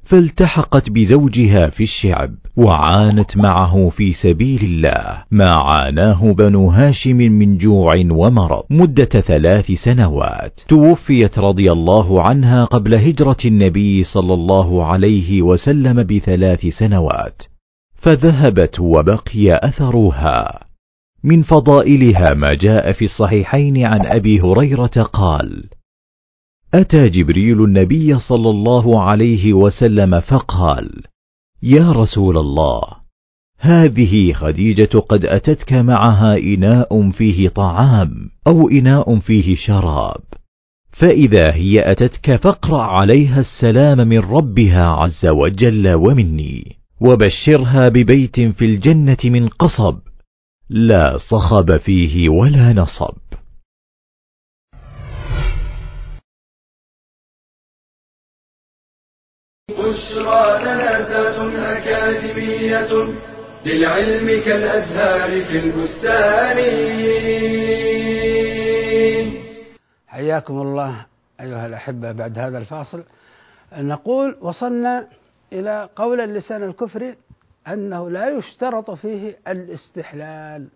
فالتحقت 0.09 0.91
بزوجها 0.91 1.71
في 1.71 1.83
الشعب 1.83 2.31
وعانت 2.57 3.37
معه 3.37 3.89
في 3.89 4.13
سبيل 4.13 4.65
الله. 4.65 5.23
ما 5.31 5.49
عاناه 5.55 6.33
بنو 6.33 6.71
هاشم 6.71 7.17
من 7.17 7.59
جوع 7.59 7.93
ومرض 8.11 8.63
مدة 8.71 9.05
ثلاث 9.05 9.73
سنوات. 9.73 10.61
توفيت 10.69 11.39
رضي 11.39 11.73
الله 11.73 12.23
عنها 12.23 12.65
قبل 12.65 12.95
هجرة 12.95 13.37
النبي 13.45 14.03
صلى 14.03 14.35
الله 14.35 14.85
عليه 14.85 15.43
وسلم 15.43 16.03
بثلاث 16.03 16.67
سنوات 16.67 17.43
فذهبت 17.95 18.81
وبقي 18.81 19.61
أثرها. 19.63 20.68
من 21.25 21.43
فضائلها 21.43 22.35
ما 22.35 22.55
جاء 22.55 22.93
في 22.93 23.05
الصحيحين 23.05 23.87
عن 23.87 24.07
أبي 24.07 24.41
هريرة 24.41 25.03
قال 25.13 25.65
أتى 26.75 27.09
جبريل 27.09 27.65
النبي 27.65 28.19
صلى 28.19 28.51
الله 28.51 29.03
عليه 29.03 29.53
وسلم 29.53 30.21
فقال 30.21 31.03
يا 31.63 31.93
رسول 31.93 32.39
الله 32.39 32.83
هذه 33.59 34.33
خديجة 34.33 34.99
قد 34.99 35.25
أتتك 35.25 35.73
معها 35.73 36.37
إناء 36.39 37.11
فيه 37.11 37.49
طعام 37.49 38.31
أو 38.47 38.69
إناء 38.69 39.19
فيه 39.19 39.55
شراب 39.57 40.21
فإذا 40.93 41.55
هي 41.55 41.91
أتتك 41.91 42.37
فاقرأ 42.37 42.83
عليها 42.83 43.41
السلام 43.41 44.09
من 44.09 44.19
ربها 44.19 44.85
عز 44.87 45.27
وجل 45.33 45.95
ومني 45.95 46.77
وبشرها 47.01 47.89
ببيت 47.89 48.41
في 48.41 48.65
الجنة 48.65 49.17
من 49.25 49.49
قصب 49.49 49.99
لا 50.71 51.19
صخب 51.31 51.77
فيه 51.77 52.29
ولا 52.29 52.73
نصب. 52.73 53.17
بشرى 59.71 60.63
لنا 60.63 61.79
أكاديمية 61.79 62.93
للعلم 63.67 64.45
كالأزهار 64.45 65.31
في 65.45 65.59
البستان. 65.59 66.59
حياكم 70.07 70.61
الله 70.61 71.07
أيها 71.41 71.67
الأحبة 71.67 72.13
بعد 72.13 72.39
هذا 72.39 72.59
الفاصل. 72.59 73.05
نقول 73.73 74.39
وصلنا 74.41 75.09
إلى 75.53 75.89
قول 75.97 76.21
اللسان 76.21 76.63
الكفري 76.63 77.15
أنه 77.73 78.11
لا 78.11 78.29
يشترط 78.29 78.91
فيه 78.91 79.39
الاستحلال 79.49 80.69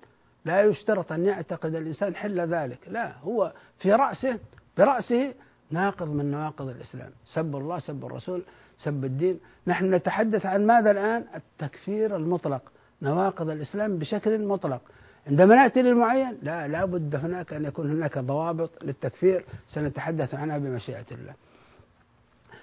لا 0.45 0.63
يشترط 0.63 1.13
أن 1.13 1.27
يعتقد 1.27 1.75
الإنسان 1.75 2.15
حل 2.15 2.41
ذلك 2.41 2.79
لا 2.89 3.13
هو 3.23 3.53
في 3.79 3.93
رأسه 3.93 4.39
برأسه 4.79 5.35
ناقض 5.71 6.09
من 6.09 6.31
نواقض 6.31 6.69
الإسلام. 6.69 7.11
سب 7.27 7.57
الله 7.57 7.79
سب 7.79 8.05
الرسول 8.05 8.43
سب 8.79 9.05
الدين. 9.05 9.41
نحن 9.67 9.95
نتحدث 9.95 10.47
عن 10.47 10.67
ماذا 10.67 10.91
الآن؟ 10.91 11.25
التكفير 11.35 12.17
المطلق 12.17 12.63
نواقض 13.03 13.51
الإسلام 13.51 13.99
بشكل 13.99 14.47
مطلق. 14.47 14.81
عندما 15.27 15.55
نأتي 15.55 15.83
للمعين 15.83 16.39
لا 16.43 16.69
لا 16.69 16.85
بد 16.85 17.15
هناك 17.15 17.53
أن 17.53 17.65
يكون 17.65 17.91
هناك 17.91 18.19
ضوابط 18.19 18.85
للتكفير. 18.85 19.45
سنتحدث 19.69 20.35
عنها 20.35 20.59
بمشيئة 20.59 21.07
الله. 21.13 21.35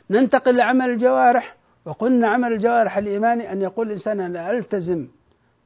ننتقل 0.09 0.57
لعمل 0.57 0.89
الجوارح. 0.89 1.55
وقلنا 1.89 2.27
عمل 2.27 2.53
الجوارح 2.53 2.97
الإيماني 2.97 3.51
أن 3.51 3.61
يقول 3.61 3.87
الإنسان 3.87 4.19
أنا 4.19 4.51
ألتزم 4.51 5.07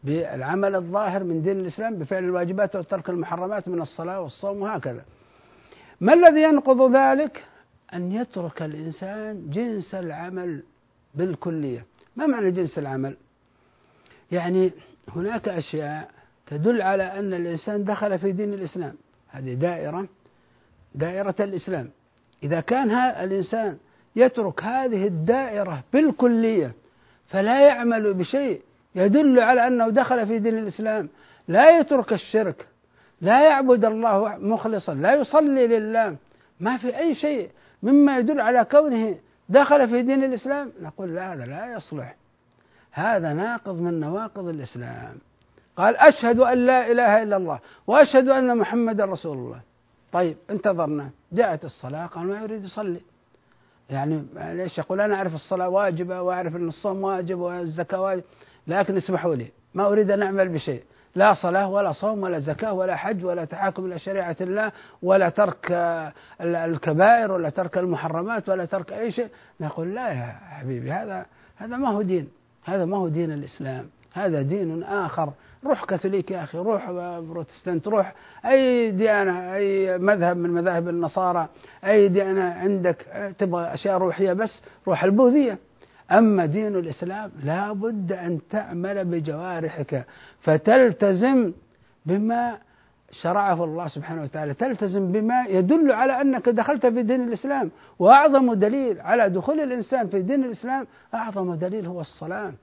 بالعمل 0.04 0.76
الظاهر 0.76 1.24
من 1.24 1.42
دين 1.42 1.60
الإسلام 1.60 1.96
بفعل 1.96 2.24
الواجبات 2.24 2.76
وترك 2.76 3.10
المحرمات 3.10 3.68
من 3.68 3.82
الصلاة 3.82 4.22
والصوم 4.22 4.62
وهكذا. 4.62 5.06
ما 6.02 6.14
الذي 6.14 6.42
ينقض 6.42 6.96
ذلك؟ 6.96 7.46
أن 7.94 8.12
يترك 8.12 8.62
الإنسان 8.62 9.50
جنس 9.50 9.96
العمل 9.96 10.64
بالكلية. 11.16 11.86
ما 12.16 12.28
معنى 12.28 12.52
جنس 12.52 12.78
العمل؟ 12.78 13.18
يعني 14.32 14.72
هناك 15.16 15.50
أشياء 15.50 16.10
تدل 16.48 16.82
على 16.82 17.04
أن 17.04 17.34
الإنسان 17.34 17.84
دخل 17.84 18.20
في 18.20 18.32
دين 18.32 18.54
الإسلام. 18.54 18.96
هذه 19.30 19.54
دائرة 19.54 20.08
دائرة 20.96 21.36
الإسلام. 21.40 21.90
إذا 22.44 22.60
كان 22.60 22.92
الإنسان 22.92 23.78
يترك 24.16 24.64
هذه 24.64 25.08
الدائرة 25.08 25.84
بالكلية 25.94 26.72
فلا 27.28 27.68
يعمل 27.68 28.14
بشيء. 28.14 28.62
يدل 28.96 29.40
على 29.40 29.68
أنه 29.68 29.90
دخل 29.90 30.28
في 30.28 30.40
دين 30.40 30.58
الإسلام. 30.58 31.10
لا 31.48 31.80
يترك 31.80 32.14
الشرك 32.14 32.68
لا 33.22 33.50
يعبد 33.50 33.86
الله 33.86 34.38
مخلصا 34.38 34.94
لا 34.94 35.16
يصلي 35.16 35.68
لله 35.68 36.16
ما 36.60 36.78
في 36.78 36.98
أي 36.98 37.16
شيء. 37.16 37.50
مما 37.84 38.18
يدل 38.18 38.42
على 38.42 38.66
كونه 38.66 39.16
دخل 39.50 39.88
في 39.88 40.02
دين 40.02 40.24
الإسلام. 40.24 40.72
نقول 40.82 41.16
لا 41.16 41.34
هذا 41.34 41.46
لا 41.46 41.74
يصلح. 41.74 42.16
هذا 42.92 43.34
ناقض 43.34 43.82
من 43.82 44.00
نواقض 44.00 44.48
الإسلام. 44.48 45.18
قال 45.76 45.98
أشهد 45.98 46.40
أن 46.40 46.58
لا 46.66 46.92
إله 46.92 47.24
إلا 47.24 47.38
الله 47.38 47.60
وأشهد 47.88 48.28
أن 48.28 48.58
محمد 48.58 49.02
رسول 49.02 49.38
الله. 49.38 49.60
طيب 50.12 50.38
انتظرنا. 50.50 51.10
جاءت 51.32 51.66
الصلاة 51.66 52.06
قال 52.06 52.28
ما 52.28 52.42
يريد 52.42 52.66
يصلي. 52.66 53.02
يعني 53.94 54.24
ليش 54.36 54.78
يقول 54.78 55.02
أنا 55.02 55.16
أعرف 55.16 55.36
الصلاة 55.36 55.70
واجبة 55.70 56.22
وأعرف 56.22 56.56
أن 56.56 56.68
الصوم 56.68 57.04
واجب 57.04 57.40
والزكاة 57.40 58.02
واجب 58.02 58.24
لكن 58.68 58.98
اسمحوا 58.98 59.36
لي 59.36 59.48
ما 59.74 59.88
أريد 59.88 60.12
أن 60.12 60.24
أعمل 60.24 60.50
بشيء. 60.50 60.84
لا 61.16 61.34
صلاة 61.34 61.70
ولا 61.70 61.92
صوم 61.92 62.24
ولا 62.24 62.40
زكاة 62.40 62.74
ولا 62.74 62.96
حج 62.96 63.26
ولا 63.26 63.46
تحاكم 63.46 63.86
إلى 63.86 64.00
شريعة 64.00 64.36
الله 64.42 64.72
ولا 65.02 65.30
ترك 65.30 65.72
الكبائر 66.42 67.32
ولا 67.32 67.50
ترك 67.50 67.78
المحرمات 67.78 68.50
ولا 68.50 68.66
ترك 68.66 68.94
أي 68.94 69.12
شيء. 69.12 69.28
نقول 69.60 69.96
لا 69.96 70.10
يا 70.10 70.26
حبيبي 70.50 70.92
هذا 70.92 71.26
هذا 71.56 71.78
ما 71.78 71.90
هو 71.90 72.02
دين. 72.02 72.30
هذا 72.64 72.86
ما 72.86 72.98
هو 72.98 73.08
دين 73.08 73.32
الإسلام. 73.32 73.90
هذا 74.14 74.42
دين 74.42 74.84
آخر. 74.84 75.30
روح 75.66 75.86
كاثوليك 75.86 76.32
يا 76.32 76.44
أخي 76.44 76.58
روح 76.58 76.92
بروتستانت 77.20 77.88
روح 77.88 78.14
أي 78.46 78.92
ديانة 78.92 79.56
أي 79.56 79.98
مذهب 79.98 80.38
من 80.38 80.50
مذاهب 80.50 80.90
النصارى 80.90 81.48
أي 81.86 82.08
ديانة 82.08 82.44
عندك 82.44 83.06
تبغى 83.40 83.74
أشياء 83.74 83.98
روحية 83.98 84.34
بس 84.34 84.62
روح 84.88 85.04
البوذية. 85.04 85.58
أما 86.12 86.46
دين 86.46 86.76
الإسلام 86.76 87.32
لا 87.44 87.74
بد 87.74 88.12
أن 88.12 88.40
تعمل 88.50 89.06
بجوارحك 89.06 90.06
فتلتزم 90.42 91.54
بما 92.06 92.58
شرعه 93.12 93.64
الله 93.64 93.88
سبحانه 93.88 94.24
وتعالى 94.24 94.54
تلتزم 94.54 95.12
بما 95.12 95.46
يدل 95.50 95.92
على 95.92 96.22
أنك 96.22 96.50
دخلت 96.50 96.86
في 96.86 97.04
دين 97.04 97.28
الإسلام. 97.28 97.72
وأعظم 98.00 98.54
دليل 98.54 99.02
على 99.02 99.30
دخول 99.30 99.60
الإنسان 99.60 100.08
في 100.08 100.22
دين 100.22 100.44
الإسلام 100.44 100.88
أعظم 101.14 101.54
دليل 101.54 101.86
هو 101.86 102.02
الصلاة. 102.02 102.54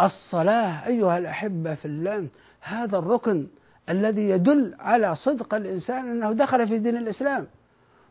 الصلاة 0.00 0.86
أيها 0.86 1.18
الأحبة 1.18 1.74
في 1.74 1.84
الله 1.84 2.26
هذا 2.60 2.98
الركن 2.98 3.46
الذي 3.88 4.28
يدل 4.28 4.74
على 4.78 5.14
صدق 5.14 5.54
الإنسان 5.54 6.10
أنه 6.10 6.32
دخل 6.32 6.68
في 6.68 6.78
دين 6.78 6.96
الإسلام. 6.96 7.46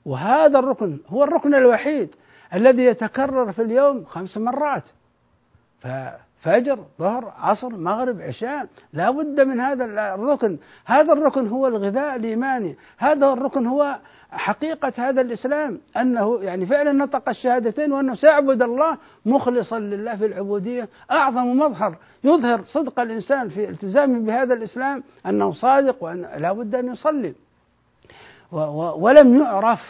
وهذا 0.05 0.59
الركن 0.59 0.97
هو 1.07 1.23
الركن 1.23 1.55
الوحيد 1.55 2.15
الذي 2.53 2.83
يتكرر 2.83 3.51
في 3.51 3.61
اليوم 3.61 4.05
خمس 4.05 4.37
مرات. 4.37 4.83
فجر 6.39 6.79
ظهر 6.99 7.33
عصر 7.37 7.69
مغرب 7.69 8.21
عشاء. 8.21 8.67
لا 8.93 9.11
بد 9.11 9.41
من 9.41 9.59
هذا 9.59 9.85
الركن. 10.15 10.57
هذا 10.85 11.13
الركن 11.13 11.47
هو 11.47 11.67
الغذاء 11.67 12.15
الإيماني. 12.15 12.75
هذا 12.97 13.33
الركن 13.33 13.67
هو 13.67 13.99
حقيقة 14.31 14.93
هذا 14.97 15.21
الإسلام. 15.21 15.79
أنه 15.97 16.39
يعني 16.41 16.65
فعلا 16.65 16.91
نطق 16.91 17.29
الشهادتين 17.29 17.91
وأنه 17.91 18.15
سيعبد 18.15 18.61
الله 18.61 18.97
مخلصا 19.25 19.79
لله 19.79 20.15
في 20.15 20.25
العبودية 20.25 20.89
أعظم 21.11 21.59
مظهر. 21.59 21.97
يظهر 22.23 22.61
صدق 22.63 22.99
الإنسان 22.99 23.49
في 23.49 23.69
التزامه 23.69 24.19
بهذا 24.19 24.53
الإسلام 24.53 25.03
أنه 25.25 25.51
صادق 25.51 26.03
وأن 26.03 26.21
لا 26.37 26.53
بد 26.53 26.75
أن 26.75 26.91
يصلي. 26.91 27.33
ولم 28.97 29.35
يعرف 29.35 29.81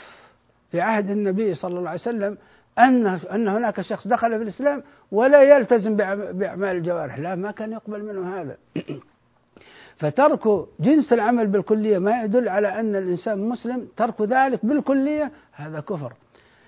في 0.72 0.82
عهد 0.82 1.10
النبي 1.10 1.54
صلى 1.54 1.80
الله 1.80 1.89
عليه 1.89 2.00
وسلم 2.00 2.38
أن 2.80 3.08
أن 3.08 3.48
هناك 3.48 3.82
شخص 3.82 4.08
دخل 4.08 4.38
في 4.38 4.44
الإسلام 4.44 4.84
ولا 5.12 5.42
يلتزم 5.42 5.96
بأعمال 5.96 6.76
الجوارح. 6.76 7.20
لا 7.20 7.36
ما 7.36 7.52
كان 7.52 7.72
يقبل 7.72 8.04
منه 8.04 8.42
هذا. 8.42 8.58
فترك 10.00 10.68
جنس 10.80 11.13
العمل 11.13 11.48
بالكلية 11.48 11.98
ما 11.98 12.24
يدل 12.24 12.50
على 12.50 12.80
أن 12.80 12.96
الإنسان 12.96 13.50
مسلم 13.50 13.88
ترك 13.98 14.22
ذلك 14.22 14.66
بالكلية 14.66 15.32
هذا 15.52 15.80
كفر. 15.80 16.13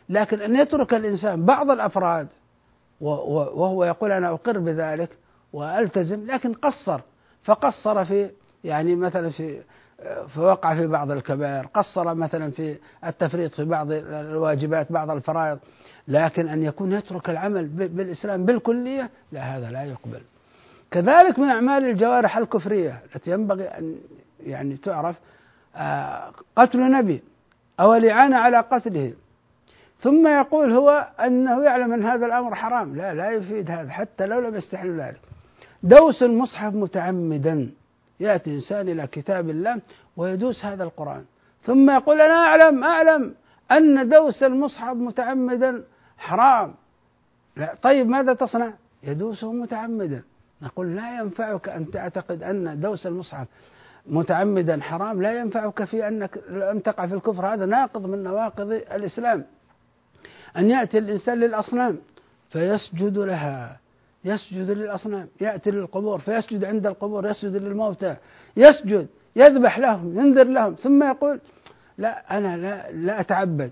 لكن 0.10 0.42
أن 0.42 0.56
يترك 0.56 0.94
الإنسان 0.94 1.46
بعض 1.46 1.72
الأفراد 1.72 2.28
وهو 3.02 3.84
يقول 3.84 4.12
أنا 4.12 4.30
أقر 4.30 4.60
بذلك 4.60 5.18
وألتزم 5.54 6.26
لكن 6.26 6.54
قصر. 6.54 7.02
فقصر 7.44 8.06
في 8.06 8.30
يعني 8.64 8.96
مثلا 8.96 9.30
في 9.30 9.62
فوقع 10.28 10.76
في 10.76 10.88
بعض 10.88 11.12
الكبائر 11.12 11.66
قصر 11.66 12.14
مثلا 12.14 12.52
في 12.52 12.78
التفريط 13.06 13.54
في 13.54 13.66
بعض 13.66 13.92
الواجبات 13.92 14.92
بعض 14.92 15.10
الفرائض. 15.10 15.60
لكن 16.10 16.48
أن 16.48 16.64
يكون 16.64 16.92
يترك 16.92 17.30
العمل 17.30 17.68
بالإسلام 17.68 18.46
بالكلية 18.46 19.10
لا 19.32 19.42
هذا 19.42 19.72
لا 19.72 19.84
يقبل. 19.84 20.22
كذلك 20.92 21.40
من 21.40 21.50
أعمال 21.50 21.86
الجوارح 21.86 22.38
الكفرية 22.38 23.00
التي 23.16 23.32
ينبغي 23.32 23.64
أن 23.64 23.96
يعني 24.46 24.78
تعرف 24.78 25.16
آه، 25.76 26.32
قتل 26.56 26.92
نبي 26.92 27.22
أو 27.80 27.94
الإعانة 27.94 28.38
على 28.38 28.60
قتله. 28.60 29.14
ثم 30.00 30.28
يقول 30.28 30.72
هو 30.72 31.08
أنه 31.20 31.64
يعلم 31.64 31.94
أن 31.94 32.06
هذا 32.06 32.26
الأمر 32.26 32.56
حرام. 32.56 32.96
لا 32.96 33.14
لا 33.14 33.32
يفيد 33.32 33.72
هذا 33.72 33.90
حتى 33.90 34.26
لو 34.26 34.40
لم 34.40 34.56
يستحل 34.56 35.00
ذلك. 35.00 35.20
دوس 35.84 36.24
المصحف 36.24 36.74
متعمدا. 36.74 37.70
يأتي 38.20 38.54
إنسان 38.54 38.90
إلى 38.90 39.08
كتاب 39.08 39.50
الله 39.50 39.82
ويدوس 40.18 40.66
هذا 40.66 40.84
القرآن. 40.84 41.24
ثم 41.62 41.90
يقول 41.90 42.22
أنا 42.22 42.36
أعلم 42.36 42.84
أعلم 42.84 43.34
أن 43.72 44.10
دوس 44.10 44.44
المصحف 44.44 44.96
متعمدا 44.96 45.84
حرام. 46.20 46.74
لا. 47.56 47.76
طيب 47.82 48.08
ماذا 48.08 48.34
تصنع؟ 48.34 48.74
يدوسه 49.04 49.52
متعمدا. 49.52 50.24
نقول 50.62 50.96
لا 50.96 51.20
ينفعك 51.20 51.70
أن 51.70 51.92
تعتقد 51.92 52.44
أن 52.44 52.80
دوس 52.80 53.08
المصحف 53.08 53.48
متعمدا 54.08 54.82
حرام 54.82 55.22
لا 55.22 55.40
ينفعك 55.40 55.84
في 55.84 56.08
أنك 56.08 56.44
لم 56.50 56.80
تقع 56.80 57.06
في 57.06 57.14
الكفر. 57.14 57.54
هذا 57.54 57.66
ناقض 57.66 58.06
من 58.06 58.24
نواقض 58.24 58.72
الإسلام. 58.72 59.46
أن 60.58 60.70
يأتي 60.70 60.98
الإنسان 60.98 61.40
للأصنام 61.40 61.98
فيسجد 62.50 63.18
لها. 63.18 63.80
يسجد 64.26 64.72
للأصنام. 64.72 65.28
يأتي 65.42 65.72
للقبور 65.72 66.20
فيسجد 66.20 66.66
عند 66.66 66.88
القبور 66.88 67.28
يسجد 67.28 67.56
للموتى. 67.56 68.16
يسجد 68.58 69.08
يذبح 69.36 69.80
لهم 69.80 70.20
ينذر 70.20 70.44
لهم. 70.44 70.74
ثم 70.74 71.04
يقول 71.04 71.40
لا 71.98 72.38
أنا 72.38 72.58
لا, 72.58 72.92
لا 72.92 73.20
أتعبد. 73.20 73.72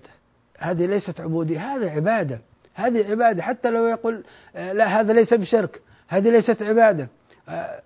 هذه 0.58 0.86
ليست 0.86 1.20
عبودية 1.20 1.74
هذه 1.74 1.90
عبادة 1.90 2.40
هذه 2.74 3.10
عبادة 3.10 3.42
حتى 3.42 3.70
لو 3.70 3.86
يقول 3.86 4.24
لا 4.54 5.00
هذا 5.00 5.12
ليس 5.12 5.34
بشرك 5.34 5.80
هذه 6.08 6.30
ليست 6.30 6.62
عبادة. 6.62 7.08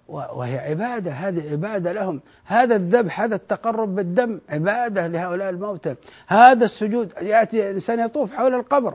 وهي 0.09 0.59
عبادة 0.59 1.11
هذه 1.11 1.53
عبادة 1.53 1.93
لهم. 1.93 2.21
هذا 2.45 2.77
الذبح 2.77 3.21
هذا 3.21 3.35
التقرب 3.35 3.95
بالدم 3.95 4.41
عبادة 4.49 5.07
لهؤلاء 5.07 5.51
الموتى. 5.51 5.95
هذا 6.27 6.65
السجود 6.65 7.13
يأتي 7.21 7.71
إنسان 7.71 8.01
يطوف 8.01 8.33
حول 8.33 8.55
القبر 8.55 8.95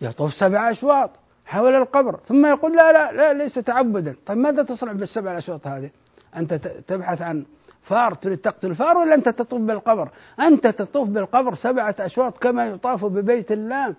يطوف 0.00 0.34
سبع 0.34 0.70
أشواط 0.70 1.10
حول 1.46 1.74
القبر 1.74 2.20
ثم 2.24 2.46
يقول 2.46 2.76
لا 2.76 2.92
لا 2.92 3.12
لا 3.12 3.32
ليس 3.32 3.54
تعبدا. 3.54 4.14
طيب 4.26 4.38
ماذا 4.38 4.62
تصنع 4.62 4.92
بالسبع 4.92 5.32
الأشواط 5.32 5.66
هذه؟ 5.66 5.90
أنت 6.36 6.54
تبحث 6.88 7.22
عن 7.22 7.44
فار 7.86 8.14
تريد 8.14 8.38
تقتل 8.38 8.74
فار 8.74 8.98
ولا 8.98 9.14
أنت 9.14 9.28
تطوف 9.28 9.60
بالقبر؟ 9.60 10.08
أنت 10.40 10.66
تطوف 10.66 11.08
بالقبر 11.08 11.54
سبعة 11.54 11.94
أشواط 12.00 12.38
كما 12.38 12.66
يطاف 12.66 13.04
ببيت 13.04 13.52
الله. 13.52 13.94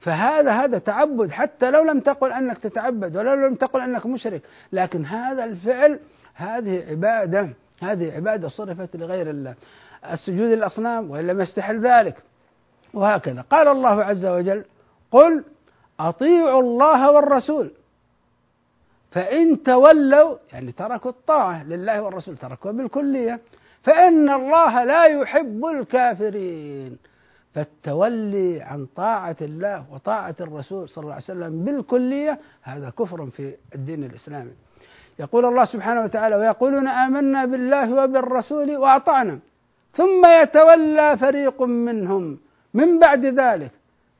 فهذا 0.00 0.52
هذا 0.52 0.78
تعبد 0.78 1.30
حتى 1.30 1.70
لو 1.70 1.82
لم 1.82 2.00
تقل 2.00 2.32
أنك 2.32 2.58
تتعبد 2.58 3.16
ولو 3.16 3.34
لم 3.34 3.54
تقل 3.54 3.80
أنك 3.80 4.06
مشرك. 4.06 4.42
لكن 4.72 5.04
هذا 5.04 5.44
الفعل 5.44 5.98
هذه 6.34 6.84
عبادة 6.90 7.48
هذه 7.82 8.12
عبادة 8.16 8.48
صرفت 8.48 8.96
لغير 8.96 9.30
الله. 9.30 9.54
السجود 10.12 10.50
للأصنام 10.50 11.10
وان 11.10 11.26
لم 11.26 11.40
يستحل 11.40 11.86
ذلك. 11.86 12.22
وهكذا. 12.94 13.44
قال 13.50 13.68
الله 13.68 14.04
عز 14.04 14.26
وجل 14.26 14.64
قل 15.10 15.44
أطيعوا 16.00 16.60
الله 16.60 17.10
والرسول. 17.10 17.70
فإن 19.16 19.62
تولوا 19.62 20.36
يعني 20.52 20.72
تركوا 20.72 21.10
الطاعة 21.10 21.64
لله 21.64 22.02
والرسول 22.02 22.36
تركوا 22.36 22.72
بالكلية 22.72 23.40
فإن 23.82 24.30
الله 24.30 24.84
لا 24.84 25.04
يحب 25.04 25.64
الكافرين. 25.64 26.98
فالتولي 27.54 28.62
عن 28.62 28.86
طاعة 28.96 29.36
الله 29.42 29.84
وطاعة 29.92 30.34
الرسول 30.40 30.88
صلى 30.88 31.02
الله 31.02 31.14
عليه 31.14 31.24
وسلم 31.24 31.64
بالكلية 31.64 32.38
هذا 32.62 32.90
كفر 32.90 33.26
في 33.26 33.54
الدين 33.74 34.04
الإسلامي. 34.04 34.52
يقول 35.18 35.44
الله 35.44 35.64
سبحانه 35.64 36.02
وتعالى 36.02 36.36
ويقولون 36.36 36.88
آمنا 36.88 37.44
بالله 37.44 38.04
وبالرسول 38.04 38.76
وأطعنا 38.76 39.38
ثم 39.92 40.22
يتولى 40.42 41.16
فريق 41.16 41.62
منهم. 41.62 42.38
من 42.74 42.98
بعد 42.98 43.24
ذلك 43.26 43.70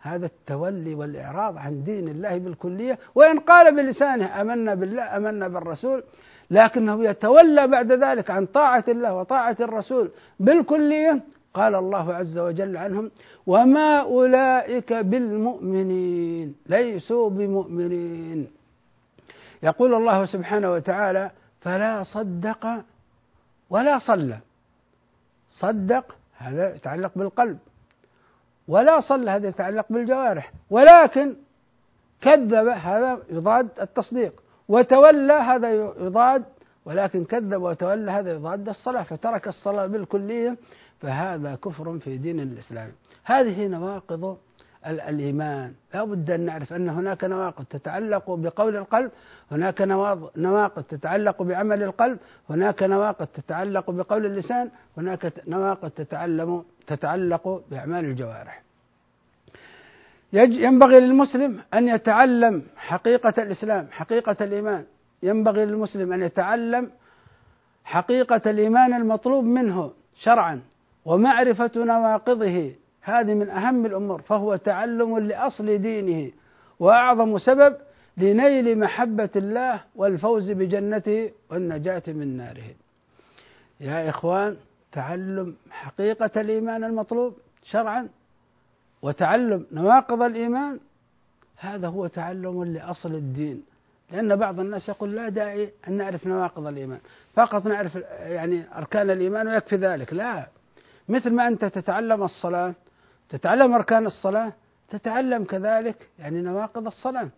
هذا 0.06 0.26
التولي 0.26 0.94
والإعراض 0.94 1.56
عن 1.58 1.84
دين 1.84 2.08
الله 2.08 2.38
بالكلية 2.38 2.98
وإن 3.14 3.38
قال 3.38 3.76
بلسانه 3.76 4.40
آمنا 4.40 4.74
بالله 4.74 5.16
آمنا 5.16 5.48
بالرسول 5.48 6.02
لكنه 6.50 7.04
يتولى 7.04 7.66
بعد 7.68 7.92
ذلك 7.92 8.30
عن 8.30 8.46
طاعة 8.46 8.84
الله 8.88 9.14
وطاعة 9.14 9.56
الرسول 9.60 10.10
بالكلية 10.40 11.22
قال 11.54 11.74
الله 11.74 12.14
عز 12.14 12.38
وجل 12.38 12.76
عنهم 12.76 13.10
وما 13.46 14.00
أولئك 14.00 14.92
بالمؤمنين 14.92 16.54
ليسوا 16.66 17.30
بمؤمنين. 17.30 18.46
يقول 19.62 19.94
الله 19.94 20.24
سبحانه 20.24 20.72
وتعالى 20.72 21.30
فلا 21.60 22.02
صدق 22.02 22.84
ولا 23.70 23.98
صلى. 23.98 24.38
صدق 25.50 26.16
هذا 26.36 26.74
يتعلق 26.74 27.12
بالقلب. 27.16 27.58
ولا 28.68 29.00
صلى 29.00 29.30
هذا 29.30 29.48
يتعلق 29.48 29.86
بالجوارح. 29.90 30.52
ولكن 30.70 31.36
كذب 32.20 32.68
هذا 32.68 33.18
يضاد 33.30 33.68
التصديق. 33.80 34.42
وتولى 34.68 35.32
هذا 35.32 35.72
يضاد. 35.72 36.44
ولكن 36.84 37.24
كذب 37.24 37.62
وتولى 37.62 38.10
هذا 38.10 38.30
يضاد 38.30 38.68
الصلاة. 38.68 39.02
فترك 39.02 39.48
الصلاة 39.48 39.86
بالكلية 39.86 40.56
فهذا 40.98 41.54
كفر 41.54 41.98
في 41.98 42.16
دين 42.18 42.40
الإسلام. 42.40 42.92
هذه 43.24 43.66
نواقض 43.66 44.38
الإيمان. 44.86 45.72
لا 45.94 46.04
بد 46.04 46.30
أن 46.30 46.40
نعرف 46.40 46.72
أن 46.72 46.88
هناك 46.88 47.24
نواقض 47.24 47.64
تتعلق 47.64 48.30
بقول 48.30 48.76
القلب 48.76 49.10
هناك 49.50 49.82
نواقض 50.36 50.82
تتعلق 50.82 51.42
بعمل 51.42 51.82
القلب 51.82 52.18
هناك 52.50 52.82
نواقض 52.82 53.26
تتعلق 53.26 53.90
بقول 53.90 54.26
اللسان 54.26 54.70
هناك 54.96 55.32
نواقض 55.48 55.90
تتعلم 55.90 56.64
تتعلق 56.86 57.62
بأعمال 57.70 58.04
الجوارح. 58.04 58.62
ينبغي 60.32 61.00
للمسلم 61.00 61.60
أن 61.74 61.88
يتعلم 61.88 62.62
حقيقة 62.76 63.42
الإسلام 63.42 63.86
حقيقة 63.90 64.36
الإيمان. 64.40 64.84
ينبغي 65.22 65.64
للمسلم 65.64 66.12
أن 66.12 66.22
يتعلم 66.22 66.90
حقيقة 67.84 68.50
الإيمان 68.50 68.94
المطلوب 68.94 69.44
منه 69.44 69.92
شرعا 70.16 70.60
ومعرفة 71.04 71.70
نواقضه. 71.76 72.74
هذه 73.06 73.34
من 73.34 73.50
أهم 73.50 73.86
الأمور 73.86 74.22
فهو 74.22 74.56
تعلم 74.56 75.18
لأصل 75.18 75.78
دينه 75.78 76.32
وأعظم 76.78 77.38
سبب 77.38 77.76
لنيل 78.16 78.78
محبة 78.78 79.30
الله 79.36 79.80
والفوز 79.96 80.50
بجنته 80.50 81.30
والنجاة 81.50 82.02
من 82.08 82.36
ناره. 82.36 82.74
يا 83.80 84.08
إخوان 84.08 84.56
تعلم 84.92 85.56
حقيقة 85.70 86.40
الإيمان 86.40 86.84
المطلوب 86.84 87.36
شرعا 87.62 88.08
وتعلم 89.02 89.66
نواقض 89.72 90.22
الإيمان 90.22 90.80
هذا 91.56 91.88
هو 91.88 92.06
تعلم 92.06 92.64
لأصل 92.64 93.14
الدين. 93.14 93.62
لأن 94.12 94.36
بعض 94.36 94.60
الناس 94.60 94.88
يقول 94.88 95.16
لا 95.16 95.28
داعي 95.28 95.70
أن 95.88 95.92
نعرف 95.92 96.26
نواقض 96.26 96.66
الإيمان. 96.66 97.00
فقط 97.34 97.66
نعرف 97.66 97.94
يعني 98.18 98.64
أركان 98.78 99.10
الإيمان 99.10 99.48
ويكفي 99.48 99.76
ذلك. 99.76 100.12
لا. 100.12 100.46
مثل 101.08 101.34
ما 101.34 101.48
أنت 101.48 101.64
تتعلم 101.64 102.22
الصلاة 102.22 102.74
تتعلم 103.28 103.74
أركان 103.74 104.06
الصلاة؟ 104.06 104.52
تتعلم 104.88 105.44
كذلك 105.44 106.08
يعني 106.18 106.42
نواقض 106.42 106.86
الصلاة. 106.86 107.28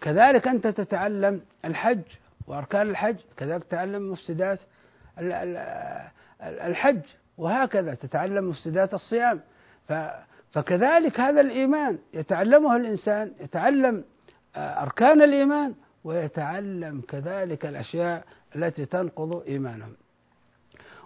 كذلك 0.00 0.48
أنت 0.48 0.66
تتعلم 0.66 1.40
الحج 1.64 2.02
وأركان 2.46 2.90
الحج 2.90 3.16
كذلك 3.36 3.64
تتعلم 3.64 4.12
مفسدات 4.12 4.58
الحج 6.42 7.00
وهكذا 7.38 7.94
تتعلم 7.94 8.48
مفسدات 8.48 8.94
الصيام. 8.94 9.40
فكذلك 10.52 11.20
هذا 11.20 11.40
الإيمان 11.40 11.98
يتعلمه 12.14 12.76
الإنسان 12.76 13.32
يتعلم 13.40 14.04
أركان 14.56 15.22
الإيمان 15.22 15.74
ويتعلم 16.04 17.00
كذلك 17.00 17.66
الأشياء 17.66 18.24
التي 18.56 18.84
تنقض 18.84 19.42
إيمانهم 19.46 19.96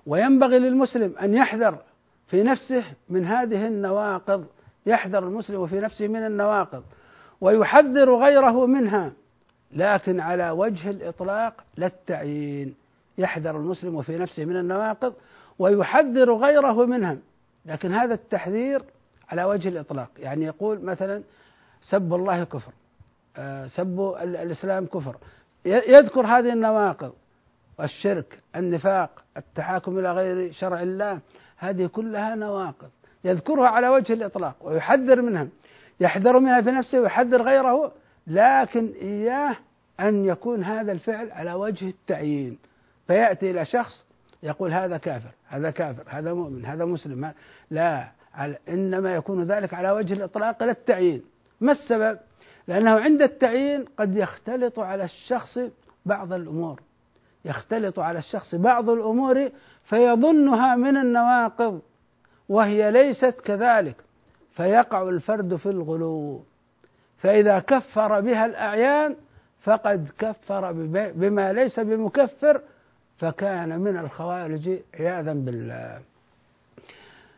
وينبغي 0.07 0.59
للمسلم 0.59 1.18
أن 1.18 1.35
يحذر 1.35 1.83
في 2.26 2.42
نفسه 2.42 2.84
من 3.08 3.24
هذه 3.24 3.66
النواقض 3.66 4.46
يحذر 4.86 5.18
المسلم 5.18 5.66
في 5.66 5.80
نفسه 5.80 6.08
من 6.08 6.26
النواقض 6.26 6.84
ويحذر 7.40 8.16
غيره 8.16 8.66
منها 8.66 9.12
لكن 9.72 10.20
على 10.20 10.50
وجه 10.50 10.90
الإطلاق 10.90 11.64
لا 11.76 11.86
التعيين 11.86 12.74
يحذر 13.18 13.56
المسلم 13.56 14.02
في 14.02 14.18
نفسه 14.18 14.44
من 14.44 14.56
النواقض 14.56 15.14
ويحذر 15.58 16.34
غيره 16.34 16.86
منها 16.86 17.18
لكن 17.66 17.92
هذا 17.92 18.14
التحذير 18.14 18.82
على 19.28 19.44
وجه 19.44 19.68
الإطلاق 19.68 20.08
يعني 20.18 20.44
يقول 20.44 20.84
مثلا 20.84 21.22
سب 21.80 22.14
الله 22.14 22.44
كفر 22.44 22.72
آه، 23.36 23.66
سب 23.66 24.16
الإسلام 24.22 24.86
كفر 24.86 25.16
يذكر 25.66 26.26
هذه 26.26 26.52
النواقض 26.52 27.12
الشرك 27.80 28.38
النفاق 28.56 29.24
التحاكم 29.36 29.98
إلى 29.98 30.12
غير 30.12 30.52
شرع 30.52 30.82
الله 30.82 31.20
هذه 31.58 31.86
كلها 31.86 32.34
نواقض. 32.34 32.90
يذكرها 33.24 33.68
على 33.68 33.88
وجه 33.88 34.12
الإطلاق 34.12 34.56
ويحذر 34.60 35.22
منها. 35.22 35.48
يحذر 36.00 36.38
منها 36.38 36.60
في 36.60 36.70
نفسه 36.70 37.00
ويحذر 37.00 37.42
غيره 37.42 37.92
لكن 38.26 38.92
إياه 39.02 39.56
أن 40.00 40.24
يكون 40.24 40.64
هذا 40.64 40.92
الفعل 40.92 41.30
على 41.30 41.52
وجه 41.52 41.88
التعيين. 41.88 42.58
فيأتي 43.06 43.50
إلى 43.50 43.64
شخص 43.64 44.06
يقول 44.42 44.72
هذا 44.72 44.96
كافر 44.96 45.30
هذا 45.48 45.70
كافر 45.70 46.02
هذا 46.06 46.32
مؤمن 46.32 46.64
هذا 46.64 46.84
مسلم 46.84 47.32
لا 47.70 48.08
إنما 48.68 49.14
يكون 49.14 49.42
ذلك 49.42 49.74
على 49.74 49.90
وجه 49.90 50.14
الإطلاق 50.14 50.62
لا 50.62 50.70
التعيين. 50.70 51.22
ما 51.60 51.72
السبب؟ 51.72 52.18
لأنه 52.68 52.90
عند 52.90 53.22
التعيين 53.22 53.84
قد 53.84 54.16
يختلط 54.16 54.78
على 54.78 55.04
الشخص 55.04 55.58
بعض 56.06 56.32
الأمور. 56.32 56.80
يختلط 57.46 57.98
على 57.98 58.18
الشخص 58.18 58.54
بعض 58.54 58.90
الأمور 58.90 59.50
فيظنها 59.85 60.76
من 60.76 60.96
النواقض 60.96 61.80
وهي 62.48 62.90
ليست 62.90 63.40
كذلك 63.44 63.96
فيقع 64.56 65.09
الفرد 65.09 65.56
في 65.56 65.66
الغلو. 65.66 66.42
فإذا 67.18 67.59
كفر 67.59 68.20
بها 68.20 68.46
الأعيان 68.46 69.16
فقد 69.62 70.11
كفر 70.18 70.72
بما 71.14 71.52
ليس 71.52 71.80
بمكفر 71.80 72.61
فكان 73.18 73.78
من 73.80 73.98
الخوارج 73.98 74.78
عياذا 74.94 75.32
بالله. 75.32 76.00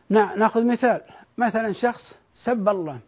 نأخذ 0.09 0.65
مثال 0.65 1.01
مثلا 1.37 1.73
شخص 1.73 2.15
سب 2.35 2.69
الله. 2.69 2.99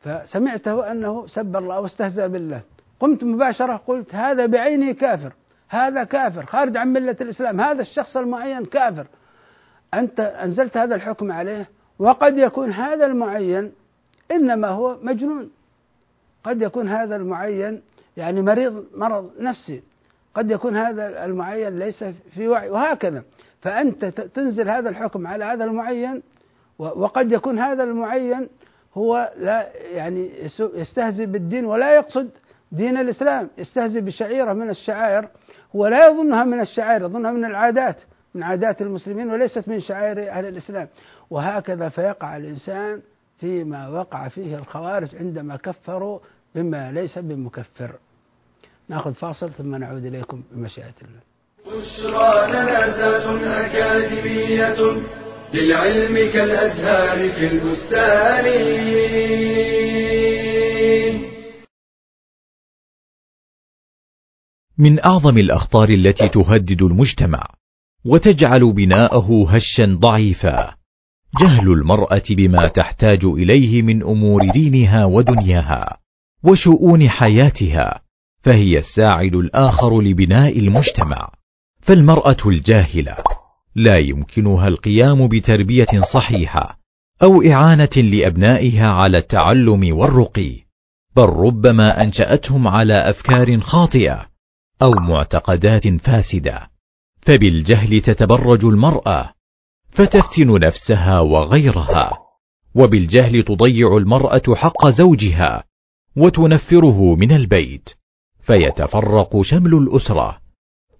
فسمعته 0.00 0.90
أنه 0.92 1.26
سب 1.26 1.56
الله 1.56 1.80
واستهزأ 1.80 2.26
بالله. 2.26 2.60
قمت 3.00 3.24
مباشرة 3.24 3.76
قلت 3.76 4.14
هذا 4.14 4.46
بعينه 4.46 4.92
كافر. 4.92 5.32
هذا 5.72 6.04
كافر 6.04 6.46
خارج 6.46 6.76
عن 6.76 6.92
ملة 6.92 7.16
الإسلام 7.20 7.60
هذا 7.60 7.82
الشخص 7.82 8.16
المعين 8.16 8.64
كافر. 8.64 9.06
أنت 9.94 10.20
أنزلت 10.20 10.76
هذا 10.76 10.94
الحكم 10.94 11.32
عليه 11.32 11.68
وقد 11.98 12.38
يكون 12.38 12.70
هذا 12.70 13.06
المعين 13.06 13.72
إنما 14.30 14.68
هو 14.68 14.98
مجنون. 15.02 15.50
قد 16.44 16.62
يكون 16.62 16.88
هذا 16.88 17.16
المعين 17.16 17.82
يعني 18.16 18.42
مريض 18.42 18.84
مرض 18.94 19.30
نفسي. 19.40 19.82
قد 20.34 20.50
يكون 20.50 20.76
هذا 20.76 21.24
المعين 21.24 21.78
ليس 21.78 22.04
في 22.04 22.48
وعي 22.48 22.70
وهكذا. 22.70 23.22
فأنت 23.60 24.04
تنزل 24.04 24.68
هذا 24.68 24.88
الحكم 24.88 25.26
على 25.26 25.44
هذا 25.44 25.64
المعين 25.64 26.22
وقد 26.78 27.32
يكون 27.32 27.58
هذا 27.58 27.82
المعين 27.82 28.48
هو 28.94 29.32
لا 29.36 29.68
يعني 29.76 30.30
يستهزئ 30.74 31.26
بالدين 31.26 31.64
ولا 31.64 31.94
يقصد 31.94 32.30
دين 32.72 32.96
الإسلام. 32.96 33.48
يستهزئ 33.58 34.00
بشعيرة 34.00 34.52
من 34.52 34.70
الشعائر 34.70 35.28
هو 35.76 35.86
لا 35.86 36.06
يظنها 36.06 36.44
من 36.44 36.60
الشعائر 36.60 37.02
يظنها 37.02 37.30
من 37.30 37.44
العادات 37.44 38.02
من 38.34 38.42
عادات 38.42 38.82
المسلمين 38.82 39.30
وليست 39.30 39.68
من 39.68 39.80
شعائر 39.80 40.30
أهل 40.30 40.46
الإسلام. 40.46 40.88
وهكذا 41.30 41.88
فيقع 41.88 42.36
الإنسان 42.36 43.00
فيما 43.40 43.88
وقع 43.88 44.28
فيه 44.28 44.58
الخوارج 44.58 45.16
عندما 45.16 45.56
كفروا 45.56 46.18
بما 46.54 46.92
ليس 46.92 47.18
بمكفر. 47.18 47.94
ناخذ 48.88 49.12
فاصل 49.12 49.50
ثم 49.50 49.74
نعود 49.74 50.04
إليكم 50.04 50.42
بمشيئة 50.52 50.94
الله. 51.02 51.20
بشرى 51.66 52.52
لنا 52.52 53.66
أكاديمية 53.66 55.02
للعلم 55.54 56.32
كالأزهار 56.32 57.32
في 57.32 57.46
البستان. 57.46 58.46
من 64.78 65.04
أعظم 65.04 65.38
الأخطار 65.38 65.88
التي 65.88 66.28
تهدد 66.28 66.82
المجتمع 66.82 67.46
وتجعل 68.04 68.72
بناءه 68.72 69.46
هشا 69.48 69.98
ضعيفا. 70.00 70.74
جهل 71.40 71.72
المرأة 71.72 72.22
بما 72.30 72.68
تحتاج 72.68 73.24
إليه 73.24 73.82
من 73.82 74.02
أمور 74.02 74.50
دينها 74.50 75.04
ودنياها 75.04 75.96
وشؤون 76.44 77.08
حياتها 77.08 78.00
فهي 78.42 78.78
الساعد 78.78 79.34
الآخر 79.34 80.00
لبناء 80.00 80.58
المجتمع. 80.58 81.30
فالمرأة 81.80 82.36
الجاهلة 82.46 83.16
لا 83.74 83.98
يمكنها 83.98 84.68
القيام 84.68 85.28
بتربية 85.28 86.02
صحيحة 86.14 86.78
أو 87.22 87.42
إعانة 87.42 87.96
لأبنائها 87.96 88.86
على 88.86 89.18
التعلم 89.18 89.96
والرقي 89.96 90.56
بل 91.16 91.24
ربما 91.24 92.02
أنشأتهم 92.02 92.68
على 92.68 93.10
أفكار 93.10 93.60
خاطئة 93.60 94.31
أو 94.82 94.90
معتقدات 94.90 95.88
فاسدة. 95.88 96.70
فبالجهل 97.22 98.00
تتبرج 98.00 98.64
المرأة 98.64 99.32
فتفتن 99.90 100.60
نفسها 100.66 101.20
وغيرها. 101.20 102.18
وبالجهل 102.74 103.42
تضيع 103.42 103.96
المرأة 103.96 104.42
حق 104.54 104.88
زوجها 104.88 105.64
وتنفره 106.16 107.14
من 107.14 107.32
البيت 107.32 107.88
فيتفرق 108.46 109.42
شمل 109.42 109.74
الأسرة. 109.74 110.38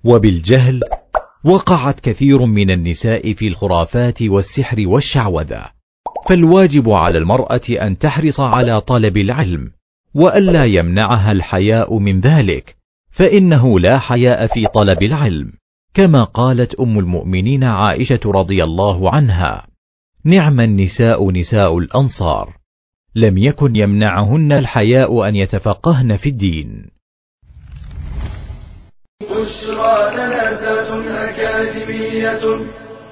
وبالجهل 0.04 0.80
وقعت 1.44 2.00
كثير 2.00 2.46
من 2.46 2.70
النساء 2.70 3.32
في 3.32 3.48
الخرافات 3.48 4.22
والسحر 4.22 4.76
والشعوذة. 4.86 5.66
فالواجب 6.28 6.90
على 6.90 7.18
المرأة 7.18 7.60
أن 7.70 7.98
تحرص 7.98 8.40
على 8.40 8.80
طلب 8.80 9.16
العلم 9.16 9.70
وألا 10.14 10.64
يمنعها 10.64 11.32
الحياء 11.32 11.98
من 11.98 12.20
ذلك. 12.20 12.81
فإنه 13.12 13.80
لا 13.80 13.98
حياء 13.98 14.46
في 14.46 14.66
طلب 14.74 15.02
العلم 15.02 15.52
كما 15.94 16.24
قالت 16.24 16.74
أم 16.74 16.98
المؤمنين 16.98 17.64
عائشة 17.64 18.20
رضي 18.26 18.64
الله 18.64 19.14
عنها 19.14 19.66
نعم 20.24 20.60
النساء 20.60 21.30
نساء 21.30 21.78
الأنصار 21.78 22.56
لم 23.14 23.38
يكن 23.38 23.76
يمنعهن 23.76 24.52
الحياء 24.52 25.28
أن 25.28 25.36
يتفقهن 25.36 26.16
في 26.16 26.28
الدين. 26.28 26.90
بشرى 29.20 30.14
لنا 30.14 31.30
أكاديمية 31.30 32.60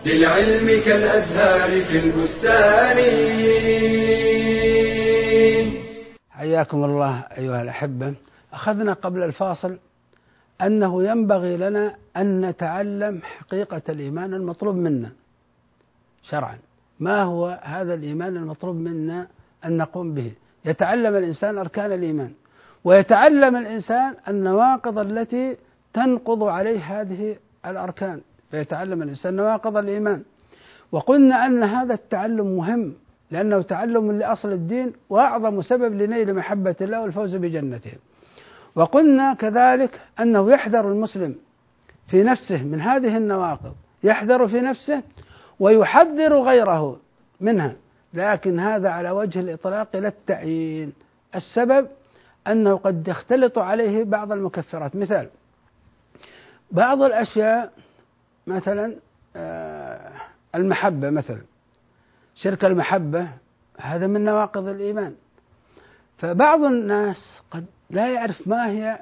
للعلم 0.06 0.66
كالأزهار 0.84 1.84
في 1.84 1.98
البستان. 1.98 2.98
حياكم 6.30 6.84
الله 6.84 7.24
أيها 7.38 7.62
الأحبة 7.62 8.14
أخذنا 8.52 8.92
قبل 8.92 9.22
الفاصل 9.22 9.78
أنه 10.62 11.02
ينبغي 11.04 11.56
لنا 11.56 11.94
أن 12.16 12.40
نتعلم 12.40 13.20
حقيقة 13.22 13.82
الإيمان 13.88 14.34
المطلوب 14.34 14.76
منا. 14.76 15.10
شرعا. 16.22 16.58
ما 17.00 17.22
هو 17.22 17.60
هذا 17.62 17.94
الإيمان 17.94 18.36
المطلوب 18.36 18.76
منا 18.76 19.26
أن 19.64 19.76
نقوم 19.76 20.14
به؟ 20.14 20.32
يتعلم 20.64 21.16
الإنسان 21.16 21.58
أركان 21.58 21.92
الإيمان 21.92 22.32
ويتعلم 22.84 23.56
الإنسان 23.56 24.14
النواقض 24.28 24.98
التي 24.98 25.56
تنقض 25.94 26.44
عليه 26.44 27.00
هذه 27.00 27.36
الأركان. 27.66 28.20
فيتعلم 28.50 29.02
الإنسان 29.02 29.34
نواقض 29.34 29.76
الإيمان. 29.76 30.22
وقلنا 30.92 31.46
أن 31.46 31.62
هذا 31.62 31.94
التعلم 31.94 32.56
مهم 32.56 32.94
لأنه 33.30 33.62
تعلم 33.62 34.12
لأصل 34.12 34.52
الدين 34.52 34.92
وأعظم 35.10 35.62
سبب 35.62 35.94
لنيل 35.94 36.34
محبة 36.34 36.76
الله 36.80 37.02
والفوز 37.02 37.36
بجنته. 37.36 37.92
وقلنا 38.74 39.34
كذلك 39.34 40.00
أنه 40.20 40.50
يحذر 40.50 40.92
المسلم 40.92 41.36
في 42.06 42.22
نفسه 42.22 42.62
من 42.64 42.80
هذه 42.80 43.16
النواقض 43.16 43.74
يحذر 44.02 44.48
في 44.48 44.60
نفسه 44.60 45.02
ويحذر 45.60 46.42
غيره 46.42 46.96
منها 47.40 47.76
لكن 48.14 48.60
هذا 48.60 48.88
على 48.88 49.10
وجه 49.10 49.40
الإطلاق 49.40 49.96
لا 49.96 50.08
التعيين. 50.08 50.92
السبب 51.34 51.88
أنه 52.46 52.76
قد 52.76 53.08
يختلط 53.08 53.58
عليه 53.58 54.04
بعض 54.04 54.32
المكفرات. 54.32 54.96
مثال 54.96 55.28
بعض 56.70 57.02
الأشياء 57.02 57.72
مثلا 58.46 58.94
آه، 59.36 60.12
المحبة 60.54 61.10
مثلا 61.10 61.42
شرك 62.34 62.64
المحبة 62.64 63.28
هذا 63.78 64.06
من 64.06 64.24
نواقض 64.24 64.68
الإيمان. 64.68 65.14
فبعض 66.20 66.64
الناس 66.64 67.42
قد 67.50 67.64
لا 67.90 68.08
يعرف 68.08 68.48
ما 68.48 68.68
هي 68.68 68.98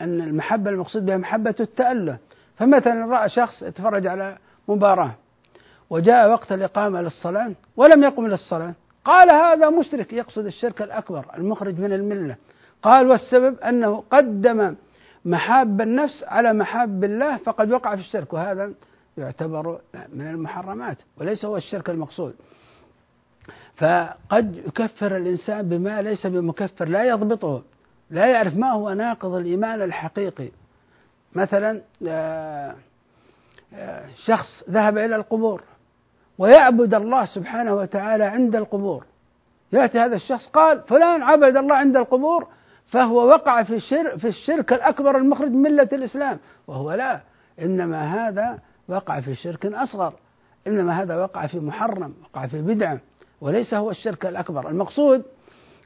أن 0.00 0.20
المحبة 0.20 0.70
المقصود 0.70 1.06
بها 1.06 1.16
محبة 1.16 1.54
التأله 1.60 2.18
فمثلا 2.56 3.06
رأى 3.06 3.28
شخص 3.28 3.62
يتفرج 3.62 4.06
على 4.06 4.38
مباراة 4.68 5.14
وجاء 5.90 6.30
وقت 6.30 6.52
الإقامة 6.52 7.00
للصلاة 7.00 7.52
ولم 7.76 8.04
يقم 8.04 8.26
للصلاة. 8.26 8.74
قال 9.04 9.34
هذا 9.34 9.70
مشرك 9.70 10.12
يقصد 10.12 10.46
الشرك 10.46 10.82
الأكبر 10.82 11.26
المخرج 11.36 11.78
من 11.78 11.92
الملة. 11.92 12.36
قال 12.82 13.10
والسبب 13.10 13.60
أنه 13.60 14.04
قدم 14.10 14.74
محاب 15.24 15.80
النفس 15.80 16.24
على 16.24 16.52
محاب 16.52 17.04
الله 17.04 17.36
فقد 17.36 17.72
وقع 17.72 17.94
في 17.94 18.00
الشرك 18.00 18.32
وهذا 18.32 18.72
يعتبر 19.18 19.80
من 20.12 20.26
المحرمات 20.26 20.96
وليس 21.16 21.44
هو 21.44 21.56
الشرك 21.56 21.90
المقصود. 21.90 22.34
فقد 23.76 24.56
يكفر 24.66 25.16
الإنسان 25.16 25.68
بما 25.68 26.02
ليس 26.02 26.26
بمكفر 26.26 26.88
لا 26.88 27.04
يضبطه 27.04 27.62
لا 28.10 28.26
يعرف 28.26 28.56
ما 28.56 28.72
هو 28.72 28.92
ناقض 28.92 29.34
الإيمان 29.34 29.82
الحقيقي. 29.82 30.48
مثلا 31.34 31.80
آه، 32.08 32.74
آه، 33.74 34.04
شخص 34.24 34.64
ذهب 34.70 34.98
إلى 34.98 35.16
القبور 35.16 35.62
ويعبد 36.38 36.94
الله 36.94 37.24
سبحانه 37.24 37.74
وتعالى 37.74 38.24
عند 38.24 38.56
القبور. 38.56 39.04
يأتي 39.72 39.98
هذا 39.98 40.16
الشخص 40.16 40.48
قال 40.48 40.80
فلان 40.80 41.22
عبد 41.22 41.56
الله 41.56 41.74
عند 41.74 41.96
القبور 41.96 42.48
فهو 42.86 43.26
وقع 43.26 43.62
في 43.62 43.74
الشرك, 43.74 44.16
في 44.16 44.28
الشرك 44.28 44.72
الأكبر 44.72 45.16
المخرج 45.16 45.50
من 45.50 45.62
ملة 45.62 45.88
الإسلام. 45.92 46.38
وهو 46.66 46.92
لا 46.92 47.20
إنما 47.60 48.28
هذا 48.28 48.58
وقع 48.88 49.20
في 49.20 49.34
شرك 49.34 49.66
أصغر. 49.66 50.14
إنما 50.66 51.02
هذا 51.02 51.16
وقع 51.16 51.46
في 51.46 51.60
محرم 51.60 52.14
وقع 52.24 52.46
في 52.46 52.62
بدعة. 52.62 53.00
وليس 53.42 53.74
هو 53.74 53.90
الشرك 53.90 54.26
الأكبر. 54.26 54.68
المقصود 54.68 55.22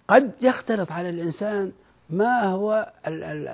قد 0.09 0.31
يختلط 0.43 0.93
على 0.93 1.09
الإنسان 1.11 1.73
ما 2.11 2.43
هو 2.43 2.93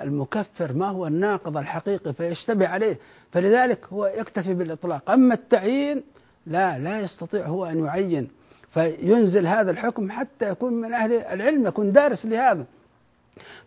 المكفر 0.03 0.73
ما 0.73 0.87
هو 0.87 1.07
الناقض 1.07 1.57
الحقيقي 1.57 2.13
فيشتبه 2.13 2.67
عليه. 2.67 2.97
فلذلك 3.31 3.85
هو 3.93 4.05
يكتفي 4.05 4.53
بالإطلاق. 4.53 5.11
أما 5.11 5.33
التعيين 5.33 6.03
لا 6.45 6.79
لا 6.79 6.99
يستطيع 6.99 7.45
هو 7.45 7.65
أن 7.65 7.85
يعين. 7.85 8.29
فينزل 8.73 9.47
هذا 9.47 9.71
الحكم 9.71 10.11
حتى 10.11 10.49
يكون 10.49 10.73
من 10.73 10.93
أهل 10.93 11.13
العلم 11.13 11.67
يكون 11.67 11.91
دارس 11.91 12.25
لهذا. 12.25 12.65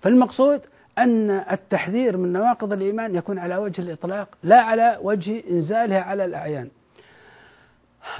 فالمقصود 0.00 0.60
أن 0.98 1.30
التحذير 1.30 2.16
من 2.16 2.32
نواقض 2.32 2.72
الإيمان 2.72 3.14
يكون 3.14 3.38
على 3.38 3.56
وجه 3.56 3.82
الإطلاق 3.82 4.28
لا 4.42 4.62
على 4.62 4.98
وجه 5.02 5.42
إنزالها 5.50 6.00
على 6.00 6.24
الأعيان. 6.24 6.68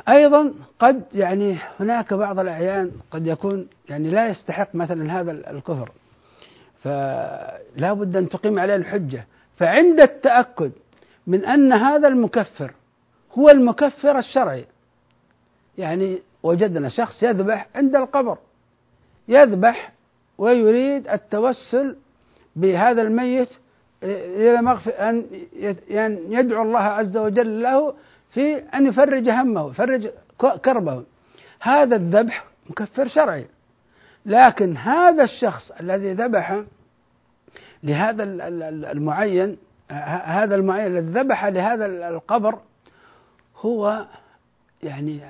أيضا 0.08 0.52
قد 0.78 1.02
يعني 1.14 1.58
هناك 1.80 2.14
بعض 2.14 2.38
الأعيان 2.38 2.90
قد 3.10 3.26
يكون 3.26 3.68
يعني 3.88 4.10
لا 4.10 4.28
يستحق 4.28 4.74
مثلا 4.74 5.20
هذا 5.20 5.30
الكفر 5.30 5.90
فلا 6.82 7.92
بد 7.92 8.16
أن 8.16 8.28
تقيم 8.28 8.58
عليه 8.58 8.76
الحجة. 8.76 9.26
فعند 9.56 10.00
التأكد 10.00 10.72
من 11.26 11.44
أن 11.44 11.72
هذا 11.72 12.08
المكفر 12.08 12.72
هو 13.38 13.48
المكفر 13.48 14.18
الشرعي 14.18 14.64
يعني 15.78 16.22
وجدنا 16.42 16.88
شخص 16.88 17.22
يذبح 17.22 17.68
عند 17.74 17.96
القبر 17.96 18.38
يذبح 19.28 19.92
ويريد 20.38 21.08
التوسل 21.08 21.96
بهذا 22.56 23.02
الميت 23.02 23.48
إلى 24.02 24.62
مغفر 24.62 24.92
أن 24.98 25.24
يدعو 26.30 26.62
الله 26.62 26.78
عز 26.78 27.16
وجل 27.16 27.62
له 27.62 27.94
في 28.30 28.56
أن 28.56 28.86
يفرج 28.86 29.28
همه 29.28 29.70
يفرج 29.70 30.08
كربه. 30.38 31.04
هذا 31.60 31.96
الذبح 31.96 32.44
مكفر 32.70 33.08
شرعي. 33.08 33.46
لكن 34.26 34.76
هذا 34.76 35.24
الشخص 35.24 35.70
الذي 35.70 36.12
ذبح 36.12 36.62
لهذا 37.82 38.22
المعين 38.92 39.56
هذا 40.24 40.54
المعين 40.54 40.86
الذي 40.86 41.20
ذبح 41.20 41.44
لهذا 41.44 41.86
القبر 42.08 42.58
هو 43.56 44.06
يعني 44.82 45.20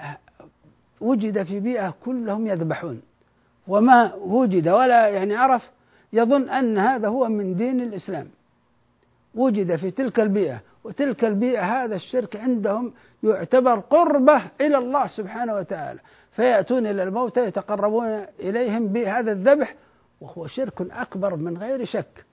وجد 1.00 1.42
في 1.42 1.61
بيئة 1.61 1.94
كلهم 2.04 2.46
يذبحون. 2.46 3.02
وما 3.68 4.14
وجد 4.14 4.68
ولا 4.68 5.09
يعني 5.09 5.37
عرف 5.37 5.70
يظن 6.12 6.48
أن 6.48 6.78
هذا 6.78 7.09
هو 7.09 7.28
من 7.28 7.56
دين 7.56 7.80
الإسلام. 7.80 8.28
وجد 9.35 9.76
في 9.76 9.90
تلك 9.90 10.20
البيئة 10.20 10.61
وتلك 10.87 11.25
البيئة 11.25 11.85
هذا 11.85 11.94
الشرك 11.94 12.37
عندهم 12.37 12.92
يعتبر 13.22 13.79
قربة 13.79 14.42
إلى 14.61 14.79
الله 14.79 15.07
سبحانه 15.07 15.55
وتعالى. 15.55 16.01
فيأتون 16.33 16.87
إلى 16.87 17.03
الموتى 17.03 17.44
يتقربون 17.44 18.27
إليهم 18.40 18.88
بهذا 18.88 19.33
الذبح 19.33 19.75
وهو 20.20 20.46
شرك 20.46 20.81
أكبر 20.81 21.37
من 21.37 21.59
غير 21.59 21.85
شك. 21.85 22.25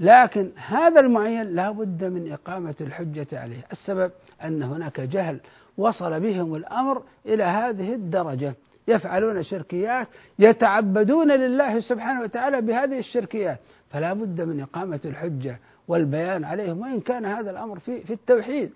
لكن 0.00 0.50
هذا 0.66 1.00
المعين 1.00 1.54
لا 1.54 1.70
بد 1.70 2.04
من 2.04 2.32
إقامة 2.32 2.74
الحجة 2.80 3.26
عليه. 3.32 3.64
السبب 3.72 4.10
أن 4.44 4.62
هناك 4.62 5.00
جهل 5.00 5.40
وصل 5.78 6.20
بهم 6.20 6.54
الأمر 6.54 7.02
إلى 7.26 7.44
هذه 7.44 7.94
الدرجة. 7.94 8.54
يفعلون 8.88 9.42
شركيات 9.42 10.08
يتعبدون 10.38 11.32
لله 11.32 11.80
سبحانه 11.80 12.20
وتعالى 12.22 12.60
بهذه 12.60 12.98
الشركيات. 12.98 13.58
فلا 13.90 14.12
بد 14.12 14.40
من 14.40 14.60
إقامة 14.60 15.00
الحجة. 15.04 15.58
والبيان 15.88 16.44
عليهم 16.44 16.80
وإن 16.80 17.00
كان 17.00 17.24
هذا 17.24 17.50
الأمر 17.50 17.78
في, 17.78 18.00
في 18.00 18.12
التوحيد. 18.12 18.70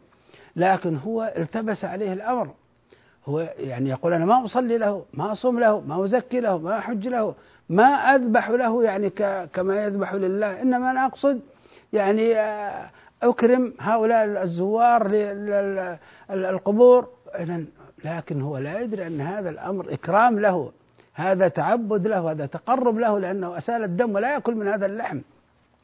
لكن 0.57 0.97
هو 0.97 1.33
التبس 1.37 1.85
عليه 1.85 2.13
الأمر. 2.13 2.51
هو 3.27 3.41
يعني 3.59 3.91
يقول 3.91 4.13
أنا 4.13 4.25
ما 4.25 4.45
أصلي 4.45 4.79
له 4.79 5.05
ما 5.15 5.33
أصوم 5.33 5.61
له 5.61 5.81
ما 5.81 6.05
أزكي 6.05 6.41
له 6.41 6.59
ما 6.59 6.79
أحج 6.79 7.09
له 7.09 7.35
ما 7.69 7.85
أذبح 7.85 8.51
له 8.51 8.85
يعني 8.85 9.11
كما 9.53 9.85
يذبح 9.85 10.15
لله. 10.15 10.63
إنما 10.63 10.91
أنا 10.91 11.07
أقصد 11.07 11.41
يعني 11.93 12.37
آه، 12.37 12.91
أكرم 13.23 13.75
هؤلاء 13.81 14.43
الزوار 14.43 15.09
للقبور 16.31 17.09
لكن 18.05 18.43
هو 18.43 18.59
لا 18.59 18.81
يدري 18.81 19.07
أن 19.07 19.21
هذا 19.21 19.51
الأمر 19.51 19.93
إكرام 19.93 20.39
له 20.39 20.73
هذا 21.15 21.49
تعبد 21.49 22.07
له 22.07 22.31
هذا 22.31 22.47
تقرب 22.47 22.99
له 22.99 23.19
لأنه 23.19 23.59
أسال 23.59 23.85
الدم 23.85 24.15
ولا 24.15 24.33
يأكل 24.33 24.55
من 24.55 24.69
هذا 24.69 24.87
اللحم. 24.87 25.21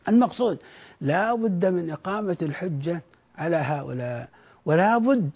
المقصود 0.08 0.58
لا 1.00 1.34
بد 1.34 1.66
من 1.66 1.90
إقامة 1.90 2.36
الحجة 2.42 3.02
على 3.38 3.56
هؤلاء 3.56 4.28
ولا 4.64 4.98
بد 4.98 5.30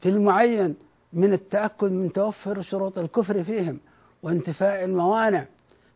في 0.00 0.08
المعين 0.08 0.76
من 1.12 1.32
التأكد 1.32 1.92
من 1.92 2.12
توفر 2.12 2.62
شروط 2.62 2.98
الكفر 2.98 3.42
فيهم 3.42 3.78
وانتفاء 4.22 4.84
الموانع. 4.84 5.44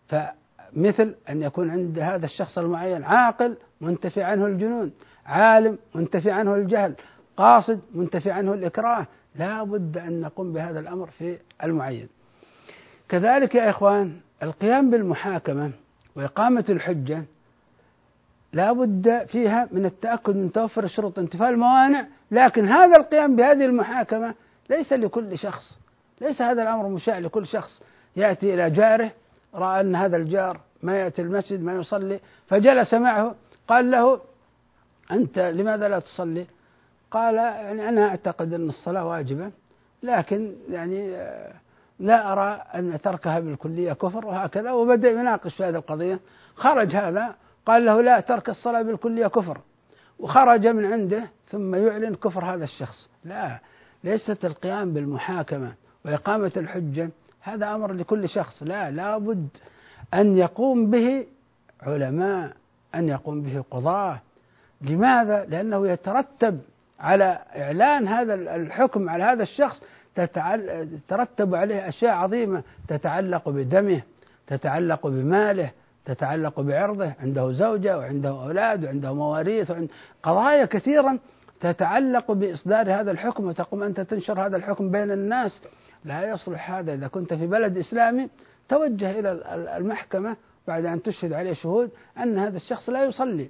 فمثل 0.09 1.15
أن 1.31 1.43
يكون 1.43 1.71
عند 1.71 1.99
هذا 1.99 2.25
الشخص 2.25 2.59
المعين 2.59 3.05
عاقل 3.05 3.57
منتفي 3.81 4.23
عنه 4.23 4.47
الجنون 4.47 4.93
عالم 5.27 5.79
منتفي 5.95 6.31
عنه 6.31 6.55
الجهل 6.55 6.95
قاصد 7.37 7.81
منتفي 7.95 8.31
عنه 8.31 8.55
الإكراه 8.55 9.07
لا 9.37 9.63
بد 9.63 9.99
أن 9.99 10.21
نقوم 10.21 10.53
بهذا 10.53 10.81
الأمر 10.81 11.07
في 11.07 11.39
المعين. 11.65 12.09
كذلك 13.09 13.55
يا 13.55 13.71
إخوان 13.71 14.13
القيام 14.43 14.91
بالمحاكمة 14.91 15.71
وإقامة 16.17 16.65
الحجة 16.69 17.25
لا 18.53 18.73
بد 18.73 19.27
فيها 19.27 19.69
من 19.73 19.87
التأكد 19.87 20.37
من 20.37 20.53
توفر 20.53 20.87
شروط 20.87 21.19
انتفاء 21.19 21.51
الموانع 21.51 22.07
لكن 22.31 22.69
هذا 22.69 22.97
القيام 22.97 23.37
بهذه 23.37 23.65
المحاكمة 23.65 24.35
ليس 24.71 24.93
لكل 24.93 25.39
شخص 25.39 25.79
ليس 26.23 26.43
هذا 26.43 26.63
الأمر 26.63 26.89
مشاع 26.89 27.19
لكل 27.19 27.47
شخص. 27.47 27.83
يأتي 28.17 28.55
إلى 28.55 28.71
جاره 28.71 29.13
رأى 29.55 29.81
أن 29.81 29.97
هذا 29.97 30.17
الجار 30.17 30.61
ما 30.83 30.97
يأتي 30.99 31.23
المسجد 31.23 31.63
ما 31.63 31.75
يصلي 31.75 32.21
فجلس 32.47 32.95
معه 32.95 33.35
قال 33.69 33.91
له 33.91 34.21
أنت 35.11 35.39
لماذا 35.39 35.89
لا 35.89 35.99
تصلي؟ 35.99 36.47
قال 37.11 37.35
يعني 37.35 37.89
أنا 37.89 38.09
أعتقد 38.09 38.55
أن 38.55 38.69
الصلاة 38.69 39.07
واجبة 39.07 39.51
لكن 40.03 40.53
يعني 40.71 41.15
آه، 41.15 41.53
لا 42.01 42.33
أرى 42.33 42.63
أن 42.75 43.01
تركها 43.01 43.41
بالكلية 43.41 43.93
كفر 43.93 44.27
وهكذا. 44.27 44.73
وبدأ 44.73 45.11
يناقش 45.11 45.55
في 45.55 45.65
هذه 45.65 45.77
القضية. 45.77 46.21
خرج 46.55 46.97
هذا 46.97 47.35
قال 47.67 47.87
له 47.87 48.03
لا 48.03 48.21
ترك 48.21 48.49
الصلاة 48.49 48.83
بالكلية 48.83 49.27
كفر. 49.27 49.61
وخرج 50.19 50.67
من 50.67 50.85
عنده 50.85 51.29
ثم 51.45 51.75
يعلن 51.75 52.15
كفر 52.15 52.45
هذا 52.45 52.65
الشخص. 52.65 53.09
لا 53.25 53.59
ليست 54.05 54.45
القيام 54.45 54.93
بالمحاكمة 54.93 55.73
وإقامة 56.05 56.53
الحجة 56.57 57.11
هذا 57.41 57.75
أمر 57.75 57.93
لكل 57.93 58.29
شخص. 58.29 58.63
لا 58.63 58.91
لابد 58.91 59.49
أن 60.15 60.37
يقوم 60.39 60.91
به 60.91 61.27
علماء 61.83 62.53
أن 62.95 63.09
يقوم 63.09 63.43
به 63.43 63.65
قضاة. 63.71 64.21
لماذا؟ 64.81 65.45
لأنه 65.45 65.89
يترتب 65.89 66.61
على 67.01 67.39
إعلان 67.57 68.09
هذا 68.09 68.35
الحكم 68.35 69.09
على 69.09 69.25
هذا 69.25 69.43
الشخص. 69.43 69.83
تترتب 70.15 71.55
عليه 71.55 71.89
أشياء 71.89 72.15
عظيمة. 72.15 72.63
تتعلق 72.89 73.49
بدمه 73.49 74.03
تتعلق 74.47 75.07
بماله 75.07 75.71
تتعلق 76.05 76.61
بعرضه 76.61 77.13
عنده 77.21 77.53
زوجة 77.53 77.99
وعنده 77.99 78.29
أولاد 78.29 78.85
وعنده 78.85 79.15
مواريث 79.15 79.71
وعنده 79.71 79.93
قضايا 80.23 80.65
كثيرا 80.65 81.19
تتعلق 81.61 82.33
بإصدار 82.33 82.93
هذا 83.01 83.11
الحكم 83.11 83.47
وتقوم 83.47 83.83
أنت 83.83 84.01
تنشر 84.01 84.47
هذا 84.47 84.57
الحكم 84.57 84.91
بين 84.91 85.11
الناس. 85.11 85.63
لا 86.05 86.29
يصلح 86.31 86.71
هذا. 86.71 86.95
إذا 86.95 87.09
كنت 87.09 87.35
في 87.35 87.47
بلد 87.47 87.79
إسلامي 87.79 88.29
توجه 88.69 89.19
إلى 89.19 89.33
المحكمة 89.77 90.37
بعد 90.69 90.85
أن 90.85 91.03
تشهد 91.03 91.33
عليه 91.33 91.53
شهود 91.53 91.91
أن 92.19 92.39
هذا 92.39 92.57
الشخص 92.57 92.91
لا 92.91 93.05
يصلي. 93.05 93.49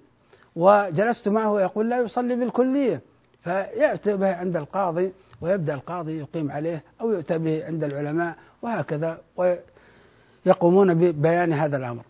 وجلست 0.57 1.29
معه 1.29 1.53
ويقول 1.53 1.91
لا 1.91 2.01
يصلي 2.01 2.37
بالكلية. 2.37 3.01
فيأتي 3.45 4.17
به 4.17 4.37
عند 4.37 4.57
القاضي 4.57 5.13
ويبدأ 5.41 5.75
القاضي 5.75 6.19
يقيم 6.19 6.53
عليه 6.53 6.83
أو 7.01 7.11
يؤتى 7.11 7.39
به 7.39 7.65
عند 7.67 7.85
العلماء 7.85 8.37
وهكذا 8.63 9.19
ويقومون 9.37 10.95
ببيان 10.95 11.53
هذا 11.53 11.77
الأمر. 11.77 12.03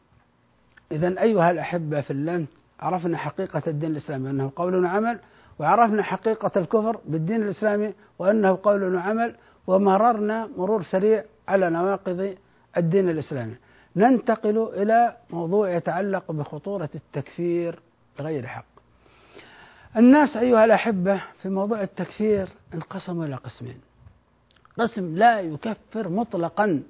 إذا 0.93 1.21
أيها 1.23 1.51
الأحبة 1.51 2.01
في 2.01 2.11
الله 2.11 2.47
عرفنا 2.81 3.17
حقيقة 3.17 3.63
الدين 3.67 3.91
الإسلامي 3.91 4.31
أنه 4.31 4.53
قول 4.57 4.85
وعمل 4.85 5.19
وعرفنا 5.59 6.03
حقيقة 6.03 6.51
الكفر 6.57 7.01
بالدين 7.07 7.43
الإسلامي 7.43 7.95
وأنه 8.19 8.59
قول 8.63 8.95
وعمل 8.95 9.35
ومررنا 9.67 10.49
مرور 10.57 10.83
سريع 10.83 11.25
على 11.49 11.71
نواقض 11.71 12.35
الدين 12.77 13.11
الإسلامي. 13.11 13.55
ننتقل 13.97 14.69
إلى 14.77 15.17
موضوع 15.31 15.71
يتعلق 15.71 16.33
بخطورة 16.33 16.91
التكفير 16.95 17.79
بغير 18.19 18.47
حق. 18.47 18.65
الناس 19.97 20.37
أيها 20.37 20.65
الأحبة 20.65 21.23
في 21.43 21.49
موضوع 21.49 21.83
التكفير 21.83 22.49
انقسموا 22.75 23.25
إلى 23.25 23.35
قسمين. 23.35 23.81
قسم 24.79 25.17
لا 25.17 25.41
يكفر 25.41 26.09
مطلقا 26.09 26.83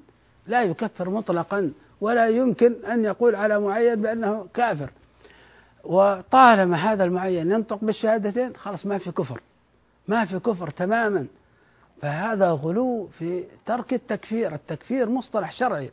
لا 0.46 0.62
يكفر 0.62 1.10
مطلقا 1.10 1.72
ولا 2.02 2.28
يمكن 2.28 2.74
أن 2.92 3.04
يقول 3.04 3.34
على 3.34 3.60
معين 3.60 4.02
بأنه 4.02 4.46
كافر. 4.54 4.90
وطالما 5.84 6.76
هذا 6.76 7.04
المعين 7.04 7.50
ينطق 7.50 7.78
بالشهادتين 7.82 8.56
خلاص 8.56 8.86
ما 8.86 8.98
في 8.98 9.12
كفر. 9.12 9.40
ما 10.08 10.24
في 10.24 10.38
كفر 10.38 10.70
تماما. 10.70 11.26
فهذا 12.00 12.50
غلو 12.50 13.06
في 13.06 13.44
ترك 13.66 13.94
التكفير. 13.94 14.54
التكفير 14.54 15.08
مصطلح 15.08 15.52
شرعي. 15.52 15.90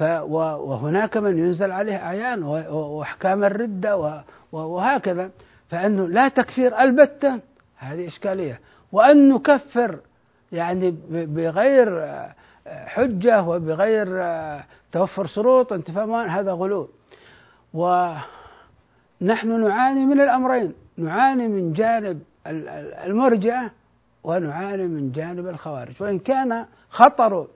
وهناك 0.00 1.16
من 1.16 1.38
ينزل 1.38 1.72
عليه 1.72 1.96
أعيان 1.96 2.42
وأحكام 2.42 3.44
الردة 3.44 4.22
وهكذا. 4.52 5.30
فأنه 5.68 6.08
لا 6.08 6.28
تكفير 6.28 6.80
البتة 6.80 7.40
هذه 7.76 8.06
إشكالية. 8.06 8.60
وأن 8.92 9.28
نكفر 9.28 9.98
يعني 10.52 10.96
بغير 11.10 12.06
حجة 12.66 13.42
وبغير 13.42 14.06
توفر 14.92 15.26
شروط 15.26 15.72
انتفاء 15.72 16.28
هذا 16.28 16.52
غلو. 16.52 16.88
ونحن 17.74 18.24
نعاني 19.60 20.04
من 20.04 20.20
الأمرين 20.20 20.74
نعاني 20.96 21.48
من 21.48 21.72
جانب 21.72 22.22
المرجئة 22.46 23.70
ونعاني 24.24 24.86
من 24.86 25.12
جانب 25.12 25.48
الخوارج. 25.48 25.92
وإن 26.00 26.18
كان 26.18 26.66
خطر 26.90 27.46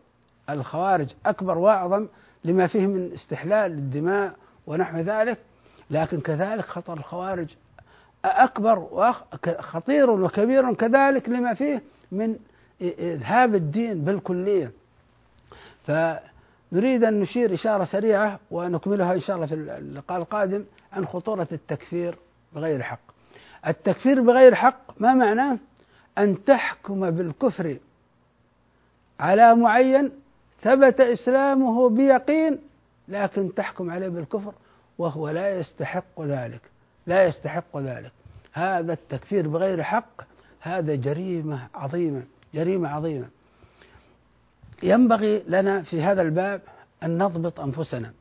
الخوارج 0.51 1.09
أكبر 1.27 1.59
وأعظم 1.59 2.07
لما 2.45 2.67
فيه 2.67 2.87
من 2.87 3.13
استحلال 3.13 3.73
الدماء 3.73 4.33
ونحو 4.67 4.99
ذلك 4.99 5.39
لكن 5.91 6.21
كذلك 6.21 6.65
خطر 6.65 6.93
الخوارج 6.93 7.49
أكبر 8.25 9.13
خطير 9.61 10.11
وكبير 10.11 10.75
كذلك 10.75 11.29
لما 11.29 11.55
فيه 11.55 11.83
من 12.13 12.37
إذهاب 12.81 13.55
الدين 13.55 14.05
بالكلية. 14.05 14.73
فنريد 16.75 17.05
أن 17.05 17.21
نشير 17.21 17.55
إشارة 17.55 17.85
سريعة 17.85 18.41
ونكملها 18.51 19.15
إن 19.15 19.21
شاء 19.21 19.37
الله 19.37 19.47
في 19.47 19.55
اللقاء 19.55 20.19
القادم 20.19 20.65
عن 20.93 21.07
خطورة 21.07 21.49
التكفير 21.53 22.19
بغير 22.55 22.83
حق. 22.83 23.01
التكفير 23.67 24.21
بغير 24.23 24.55
حق 24.55 25.01
ما 25.01 25.15
معناه 25.15 25.59
أن 26.19 26.45
تحكم 26.45 27.11
بالكفر 27.11 27.77
على 29.21 29.55
معين 29.55 30.11
ثبت 30.61 31.01
إسلامه 31.01 31.89
بيقين 31.89 32.59
لكن 33.09 33.55
تحكم 33.55 33.91
عليه 33.91 34.09
بالكفر 34.09 34.55
وهو 34.99 35.29
لا 35.29 35.59
يستحق 35.59 36.21
ذلك 36.21 36.63
لا 37.07 37.25
يستحق 37.25 37.77
ذلك. 37.77 38.13
هذا 38.53 38.93
التكفير 38.93 39.49
بغير 39.49 39.83
حق 39.83 40.23
هذا 40.61 40.95
جريمة 40.95 41.69
عظيمة 41.75 42.23
جريمة 42.55 42.89
عظيمة. 42.89 43.29
ينبغي 44.85 45.45
لنا 45.49 45.83
في 45.83 46.03
هذا 46.03 46.23
الباب 46.23 46.61
أن 47.03 47.19
نضبط 47.19 47.61
أنفسنا. 47.61 48.13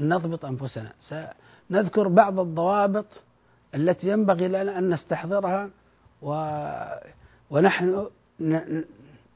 أن 0.00 0.08
نضبط 0.08 0.44
أنفسنا. 0.44 0.92
سنذكر 1.00 2.08
بعض 2.08 2.40
الضوابط 2.40 3.06
التي 3.74 4.08
ينبغي 4.08 4.48
لنا 4.48 4.78
أن 4.78 4.90
نستحضرها 4.90 5.70
و 6.22 6.60
ونحن 7.50 8.06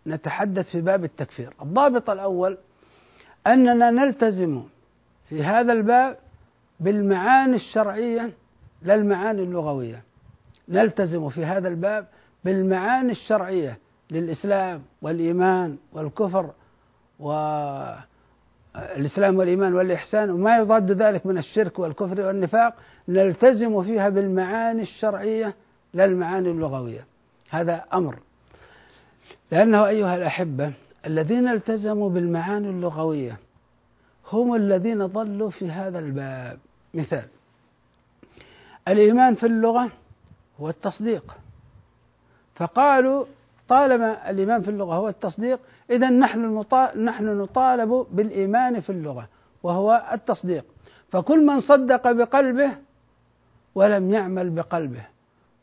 نتحدث 0.07 0.71
في 0.71 0.81
باب 0.81 1.05
التكفير. 1.05 1.55
الضابط 1.63 2.11
الأول 2.11 2.59
أننا 3.47 3.91
نلتزم 3.91 4.63
في 5.29 5.45
هذا 5.45 5.73
الباب 5.73 6.17
بالمعاني 6.81 7.57
الشرعية 7.57 8.31
لا 8.83 8.95
المعاني 8.95 9.43
اللغوية. 9.43 10.03
نلتزم 10.69 11.29
في 11.29 11.45
هذا 11.45 11.69
الباب 11.69 12.07
بالمعاني 12.45 13.11
الشرعية 13.11 13.79
للإسلام 14.11 14.83
والإيمان 15.03 15.77
والكفر 15.93 16.51
والإسلام 17.19 17.99
والإيمان 19.39 19.75
والإحسان 19.75 20.31
وما 20.31 20.57
يضاد 20.57 20.93
ذلك 20.93 21.27
من 21.27 21.39
الشرك 21.39 21.79
والكفر 21.79 22.21
والنفاق 22.21 22.75
نلتزم 23.09 23.83
فيها 23.83 24.09
بالمعاني 24.09 24.83
الشرعية 24.83 25.55
لا 25.95 26.05
المعاني 26.05 26.51
اللغوية. 26.51 27.05
هذا 27.51 27.85
أمر. 27.95 28.19
لأنه 29.51 29.87
أيها 29.87 30.17
الأحبة 30.17 30.73
الذين 31.07 31.49
التزموا 31.49 32.11
بالمعاني 32.11 32.69
اللغوية 32.69 33.39
هم 34.33 34.55
الذين 34.55 35.07
ضلوا 35.07 35.51
في 35.51 35.71
هذا 35.71 35.99
الباب. 35.99 36.59
مثال 36.95 37.25
الإيمان 38.89 39.35
في 39.35 39.47
اللغة 39.47 39.91
هو 40.61 40.69
التصديق. 40.69 41.37
فقالوا 42.55 43.25
طالما 43.71 44.31
الإيمان 44.31 44.63
في 44.63 44.71
اللغة 44.71 44.95
هو 44.95 45.09
التصديق 45.09 45.61
إذا 45.91 46.11
نحن 46.11 46.65
نحن 46.97 47.25
نطالب 47.25 48.07
بالإيمان 48.11 48.81
في 48.81 48.91
اللغة 48.91 49.29
وهو 49.63 50.03
التصديق. 50.13 50.65
فكل 51.11 51.47
من 51.47 51.61
صدق 51.61 52.13
بقلبه 52.13 52.71
ولم 53.75 54.13
يعمل 54.13 54.51
بقلبه 54.51 55.03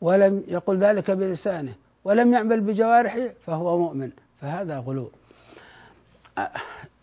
ولم 0.00 0.44
يقل 0.48 0.78
ذلك 0.78 1.10
بلسانه 1.10 1.74
ولم 2.04 2.32
يعمل 2.32 2.60
بجوارحه 2.60 3.28
فهو 3.46 3.78
مؤمن. 3.78 4.10
فهذا 4.40 4.78
غلو. 4.78 5.10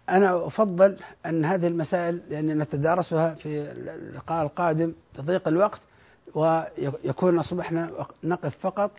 أنا 0.10 0.48
أفضل 0.48 0.98
أن 1.26 1.46
هذه 1.46 1.68
المسائل 1.68 2.22
لأننا 2.30 2.64
نتدارسها 2.64 3.34
في 3.34 3.72
اللقاء 3.72 4.44
القادم 4.44 4.94
لضيق 5.20 5.48
الوقت 5.48 5.82
ويكون 6.36 7.40
أصبحنا 7.40 7.92
نقف 8.24 8.58
فقط 8.62 8.92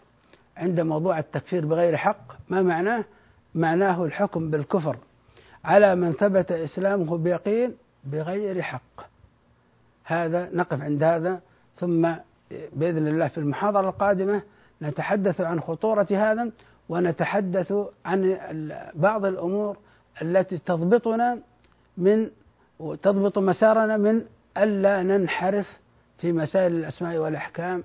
عند 0.57 0.81
موضوع 0.81 1.19
التكفير 1.19 1.67
بغير 1.67 1.97
حق 1.97 2.33
ما 2.49 2.63
معناه؟ 2.63 3.05
معناه 3.55 4.05
الحكم 4.05 4.51
بالكفر. 4.51 4.97
على 5.65 5.95
من 5.95 6.13
ثبت 6.13 6.53
إسلامه 6.53 7.19
بيقين 7.19 7.75
بغير 8.05 8.63
حق. 8.63 9.07
هذا 10.05 10.51
نقف 10.53 10.81
عند 10.83 11.03
هذا. 11.03 11.41
ثم 11.75 12.09
بإذن 12.73 13.09
الله 13.09 13.29
في 13.29 13.39
المحاضرة 13.39 13.89
القادمة 13.89 14.43
نتحدث 14.83 15.41
عن 15.41 15.61
خطورة 15.61 16.07
هذا 16.11 16.51
ونتحدث 16.89 17.75
عن 18.05 18.39
بعض 18.95 19.25
الأمور 19.25 19.77
التي 20.23 20.59
تضبطنا 20.59 21.39
من 21.97 22.31
تضبط 22.79 23.39
مسارنا 23.39 23.97
من 23.97 24.23
ألا 24.57 25.03
ننحرف 25.03 25.81
في 26.19 26.33
مسائل 26.33 26.73
الأسماء 26.73 27.17
والأحكام 27.17 27.83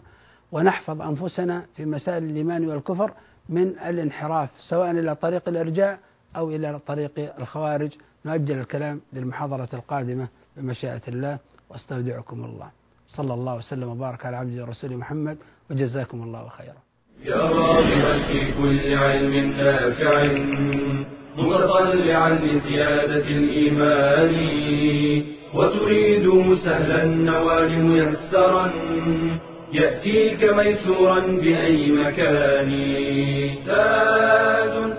ونحفظ 0.51 1.01
أنفسنا 1.01 1.65
في 1.75 1.85
مسائل 1.85 2.23
الإيمان 2.23 2.67
والكفر 2.69 3.13
من 3.49 3.67
الانحراف 3.67 4.49
سواء 4.69 4.91
إلى 4.91 5.15
طريق 5.15 5.49
الإرجاع 5.49 5.99
أو 6.35 6.49
إلى 6.49 6.79
طريق 6.87 7.11
الخوارج. 7.39 7.91
نؤجل 8.25 8.59
الكلام 8.59 9.01
للمحاضرة 9.13 9.69
القادمة 9.73 10.27
بمشيئة 10.57 11.01
الله 11.07 11.37
واستودعكم 11.69 12.45
الله. 12.45 12.69
صلى 13.07 13.33
الله 13.33 13.55
وسلم 13.55 13.89
وبارك 13.89 14.25
على 14.25 14.37
عبده 14.37 14.63
ورسوله 14.63 14.95
محمد 14.95 15.37
وجزاكم 15.71 16.23
الله 16.23 16.47
خيرا. 16.47 16.81
يا 17.25 17.35
راغبا 17.35 18.23
في 18.27 18.53
كل 18.53 18.93
علم 18.93 19.51
نافع 19.51 20.23
متطلعا 21.37 22.29
لزيادة 22.29 23.27
الإيمان 23.27 24.35
وتريد 25.53 26.55
سهلا 26.65 27.03
النوال 27.03 27.85
ميسرا. 27.85 28.71
يأتيك 29.73 30.43
ميسورا 30.43 31.19
بأي 31.19 31.91
مكان. 31.91 32.71
زاد 33.65 34.97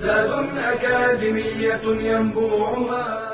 زاد 0.00 0.48
أكاديمية 0.58 1.82
ينبوعها. 1.84 3.31